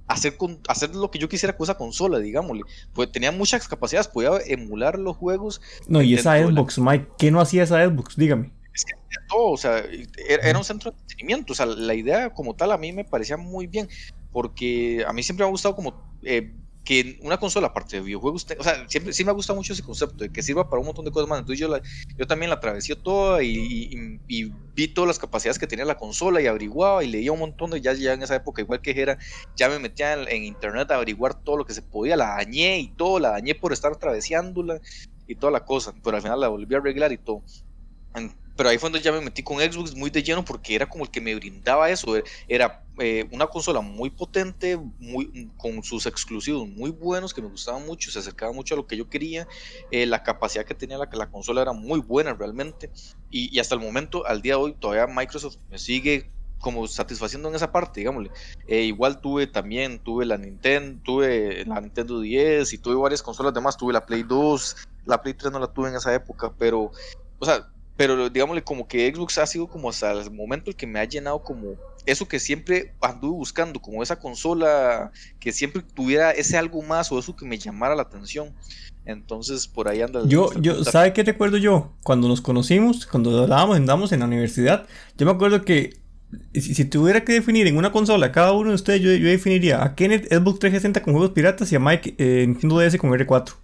[0.09, 2.63] hacer, con, hacer lo que yo quisiera con esa consola, digámosle.
[2.93, 5.61] Pues tenía muchas capacidades, podía emular los juegos.
[5.87, 8.17] No, y esa Xbox, Mike, ¿qué no hacía esa Xbox?
[8.17, 8.51] Dígame.
[8.73, 8.93] Es que
[9.29, 9.83] todo, o sea,
[10.27, 13.37] era, un centro de entretenimiento, o sea, la idea como tal a mí me parecía
[13.37, 13.87] muy bien,
[14.31, 16.53] porque a mí siempre me ha gustado como eh,
[16.89, 19.83] que una consola, aparte de videojuegos, o sea, siempre sí me ha gustado mucho ese
[19.83, 21.37] concepto de que sirva para un montón de cosas más.
[21.37, 21.69] Entonces yo,
[22.17, 24.19] yo también la atravesé toda y,
[24.73, 27.79] vi todas las capacidades que tenía la consola y averiguaba y leía un montón de
[27.79, 29.19] ya, ya en esa época, igual que era,
[29.55, 32.87] ya me metía en, internet a averiguar todo lo que se podía, la dañé y
[32.87, 34.81] todo, la dañé por estar atravesándola
[35.27, 37.43] y toda la cosa, pero al final la volví a arreglar y todo
[38.59, 41.05] pero ahí fue donde ya me metí con Xbox muy de lleno porque era como
[41.05, 42.15] el que me brindaba eso.
[42.45, 47.85] Era eh, una consola muy potente, muy, con sus exclusivos muy buenos que me gustaban
[47.85, 49.47] mucho, se acercaba mucho a lo que yo quería.
[49.91, 52.91] Eh, la capacidad que tenía la, la consola era muy buena realmente.
[53.31, 56.29] Y, hasta el momento, al día de hoy, todavía Microsoft me sigue
[56.59, 58.29] como satisfaciendo en esa parte, digámosle.
[58.67, 63.53] Eh, igual tuve también, tuve la Nintendo, tuve la Nintendo 10 y tuve varias consolas
[63.53, 66.91] demás, tuve la Play 2, la Play 3 no la tuve en esa época, pero,
[67.39, 67.65] o sea,
[67.99, 71.03] pero digámosle como que Xbox ha sido como hasta el momento el que me ha
[71.03, 71.75] llenado como
[72.05, 77.19] eso que siempre anduve buscando, como esa consola que siempre tuviera ese algo más o
[77.19, 78.55] eso que me llamara la atención.
[79.03, 80.21] Entonces por ahí anda.
[80.25, 81.91] Yo, yo, ¿sabe qué recuerdo yo?
[82.01, 84.87] Cuando nos conocimos, cuando hablábamos, andamos en la universidad,
[85.17, 85.97] yo me acuerdo que
[86.53, 89.95] si, tuviera que definir en una consola cada uno de ustedes, yo, yo definiría a
[89.95, 93.55] Kenneth Xbox 360 con juegos piratas y a Mike eh, Nintendo DS con R4.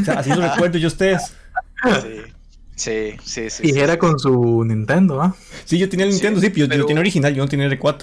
[0.00, 1.34] o sea, así lo recuerdo yo a ustedes.
[2.74, 3.62] Sí, sí, sí.
[3.64, 5.36] y era con su Nintendo, ¿ah?
[5.64, 8.02] Sí, yo tenía el Nintendo, sí, pero yo, tenía original, yo no tenía R4.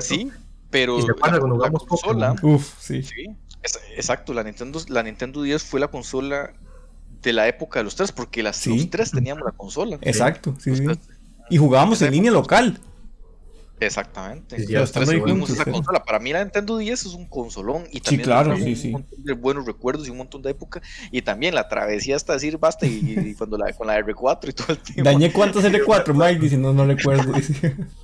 [0.00, 0.30] Sí,
[0.70, 2.34] pero la, consola.
[2.42, 3.04] Uf, sí.
[3.94, 6.54] exacto, la Nintendo, la Nintendo 10 fue la consola
[7.22, 9.98] de la época de los tres, porque las, los tres teníamos la consola.
[10.00, 10.84] Exacto, sí, sí.
[11.50, 12.80] Y jugábamos en línea local.
[13.80, 14.56] Exactamente.
[14.56, 16.04] esa consola.
[16.04, 19.64] Para mí la Nintendo 10 es un consolón y también claro, un montón de buenos
[19.64, 20.82] recuerdos y un montón de época.
[21.10, 24.72] Y también la travesía hasta decir basta y, cuando la con la R4 y todo
[24.72, 25.02] el tiempo.
[25.04, 27.32] Dañé cuántos R4, Mike, dice, no, no recuerdo.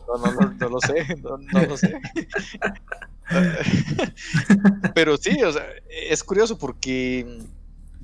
[0.07, 2.01] No, no, no, no lo sé, no, no lo sé.
[4.95, 7.41] Pero sí, o sea, es curioso porque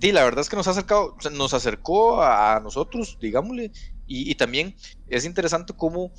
[0.01, 3.71] sí, la verdad es que nos ha acercado, nos acercó a nosotros, digámosle,
[4.09, 4.75] y, y también
[5.09, 6.11] es interesante cómo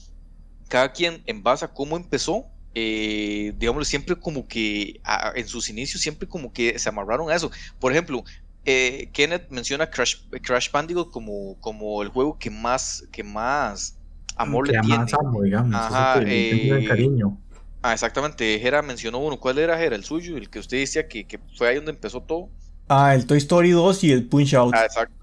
[0.67, 2.45] cada quien en base a cómo empezó,
[2.75, 4.99] eh, digamos, siempre como que
[5.35, 7.51] en sus inicios, siempre como que se amarraron a eso.
[7.79, 8.23] Por ejemplo,
[8.65, 13.97] eh, Kenneth menciona Crash, Crash Bandicoot como, como el juego que más, que más
[14.35, 15.05] amor le tiene.
[15.19, 15.75] Amo, digamos.
[15.75, 17.37] Ajá, eh, cariño.
[17.81, 18.57] Ah, exactamente.
[18.59, 19.37] Jera mencionó uno.
[19.39, 19.95] ¿Cuál era Jera?
[19.95, 22.49] El suyo, el que usted decía que, que fue ahí donde empezó todo.
[22.87, 24.73] Ah, el Toy Story 2 y el Punch Out.
[24.75, 25.22] Ah, exacto.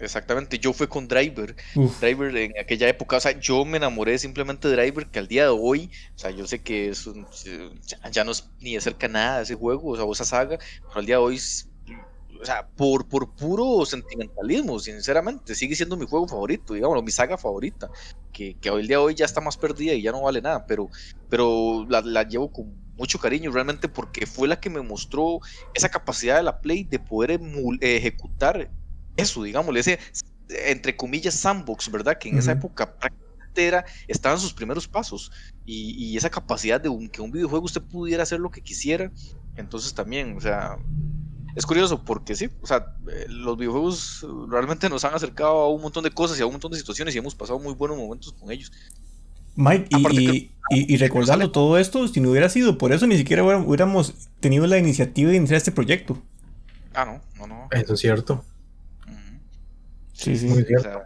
[0.00, 1.54] Exactamente, yo fui con Driver,
[2.00, 5.44] Driver en aquella época, o sea, yo me enamoré simplemente de Driver que al día
[5.44, 7.08] de hoy, o sea, yo sé que es
[8.10, 11.00] ya, no es ni de cerca nada ese juego, o sea, o esa saga, pero
[11.00, 11.38] al día de hoy,
[12.40, 17.36] o sea, por, por puro sentimentalismo, sinceramente, sigue siendo mi juego favorito, digamos, mi saga
[17.36, 17.90] favorita,
[18.32, 20.40] que, que hoy el día de hoy ya está más perdida y ya no vale
[20.40, 20.88] nada, pero,
[21.28, 25.40] pero la, la llevo con mucho cariño realmente porque fue la que me mostró
[25.72, 27.40] esa capacidad de la Play de poder
[27.80, 28.70] ejecutar
[29.20, 29.98] eso, digámosle, ese,
[30.48, 32.18] entre comillas, sandbox, ¿verdad?
[32.18, 35.30] Que en esa época prácticamente era, estaban sus primeros pasos.
[35.64, 39.10] Y, esa capacidad de que un videojuego usted pudiera hacer lo que quisiera,
[39.56, 40.76] entonces también, o sea,
[41.54, 45.82] es curioso porque sí, o sea, eh, los videojuegos realmente nos han acercado a un
[45.82, 48.32] montón de cosas y a un montón de situaciones y hemos pasado muy buenos momentos
[48.32, 48.72] con ellos.
[49.56, 54.14] Mike, y, y, recordando todo esto, si no hubiera sido por eso, ni siquiera hubiéramos
[54.38, 56.22] tenido la iniciativa de iniciar este proyecto.
[56.94, 57.68] Ah, no, no, no.
[57.72, 58.44] Eso es cierto.
[60.20, 61.02] Sí, sí, muy cierto.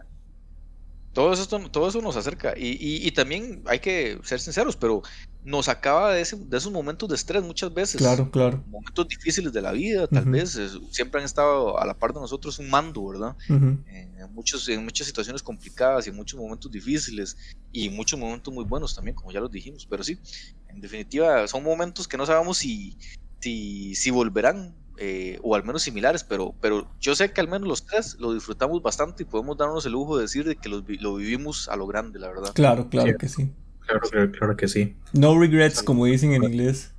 [1.13, 2.53] todo eso, todo eso nos acerca.
[2.57, 5.01] Y, también hay que ser sinceros, pero
[5.45, 8.01] nos acaba de, esos momentos de estrés muchas veces.
[8.01, 8.61] Claro, claro.
[8.67, 10.59] Momentos difíciles de la vida, tal vez.
[10.91, 13.35] siempre han estado a la par de nosotros un mando, ¿verdad?
[13.47, 17.37] en, muchos, en muchas situaciones complicadas y en muchos momentos difíciles
[17.71, 19.87] y muchos momentos muy buenos también, como ya los dijimos.
[19.89, 20.19] Pero sí,
[20.67, 22.97] en definitiva, son momentos que no sabemos si,
[23.39, 27.67] si, si volverán eh, o al menos similares, pero, pero yo sé que al menos
[27.67, 30.83] los tres lo disfrutamos bastante y podemos darnos el lujo de decir de que lo,
[30.87, 32.51] lo vivimos a lo grande, la verdad.
[32.53, 33.51] Claro, claro que sí.
[33.85, 34.95] Claro, claro, que sí.
[35.13, 36.93] No regrets, como dicen en inglés.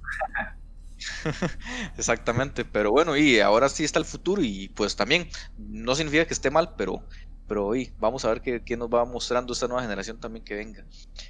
[1.99, 5.29] Exactamente, pero bueno, y ahora sí está el futuro y pues también
[5.59, 7.03] no significa que esté mal, pero,
[7.49, 10.55] pero hoy vamos a ver qué, qué, nos va mostrando esta nueva generación también que
[10.55, 10.85] venga.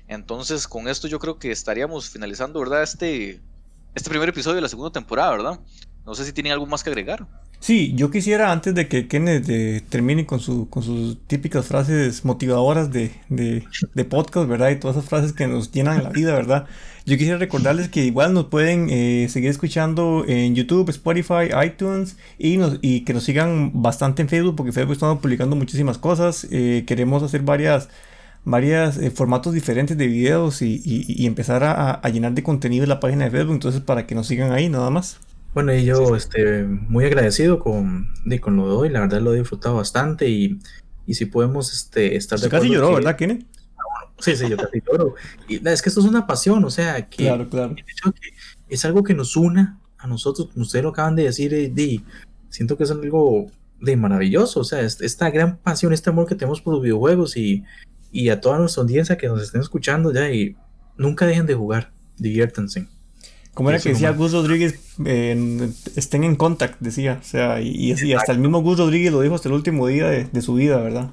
[0.09, 2.83] Entonces, con esto yo creo que estaríamos finalizando, ¿verdad?
[2.83, 3.41] Este,
[3.95, 5.61] este primer episodio de la segunda temporada, ¿verdad?
[6.07, 7.27] No sé si tienen algo más que agregar.
[7.59, 12.25] Sí, yo quisiera antes de que Kenneth eh, termine con, su, con sus típicas frases
[12.25, 13.11] motivadoras de,
[14.09, 14.71] podcast, ¿verdad?
[14.71, 16.67] Y todas esas frases que nos llenan la vida, ¿verdad?
[17.07, 23.01] Yo quisiera recordarles que igual nos pueden eh, seguir escuchando en YouTube, Spotify, iTunes y,
[23.01, 26.47] que nos sigan bastante en Facebook porque Facebook estamos publicando muchísimas cosas.
[26.53, 27.89] Eh, queremos hacer varias
[28.45, 33.25] varios formatos diferentes de videos y, y, empezar a, a, llenar de contenido la página
[33.25, 33.55] de Facebook.
[33.55, 35.19] Entonces, para que nos sigan ahí, nada más.
[35.57, 39.39] Bueno, y yo este, muy agradecido con, con lo de hoy, la verdad lo he
[39.39, 40.59] disfrutado bastante y,
[41.07, 43.47] y si podemos este, estar de Casi lloró, ¿verdad, Kenny?
[44.19, 45.15] Sí, sí, yo casi lloro.
[45.49, 47.75] Y es que esto es una pasión, o sea, que, claro, claro.
[48.69, 51.73] es algo que nos una a nosotros, ustedes lo acaban de decir, eh,
[52.51, 53.47] siento que es algo
[53.81, 57.65] de maravilloso, o sea, esta gran pasión, este amor que tenemos por los videojuegos y,
[58.13, 60.55] y a toda nuestra audiencia que nos estén escuchando ya y
[60.99, 62.89] nunca dejen de jugar, diviértanse.
[63.57, 64.79] Como era que decía Gus Rodríguez,
[65.97, 67.19] estén en contacto, decía.
[67.23, 70.43] O sea, y, hasta el mismo Gus Rodríguez lo dijo hasta el último día de,
[70.43, 71.09] su vida, ¿verdad?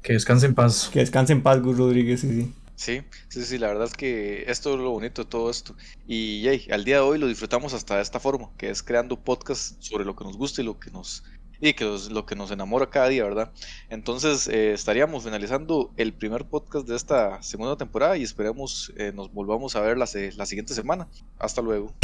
[0.00, 0.90] Que descanse en paz.
[0.92, 2.52] Que descanse en paz, Gus Rodríguez, sí, sí.
[2.76, 5.74] Sí, sí, sí, la verdad es que esto es lo bonito de todo esto.
[6.06, 9.82] Y al día de hoy lo disfrutamos hasta de esta forma, que es creando podcast
[9.82, 11.24] sobre lo que nos gusta y lo que nos
[11.62, 13.52] y que es lo que nos enamora cada día, ¿verdad?
[13.88, 19.32] Entonces eh, estaríamos finalizando el primer podcast de esta segunda temporada y esperemos eh, nos
[19.32, 21.08] volvamos a ver la, la siguiente semana.
[21.38, 21.94] Hasta luego.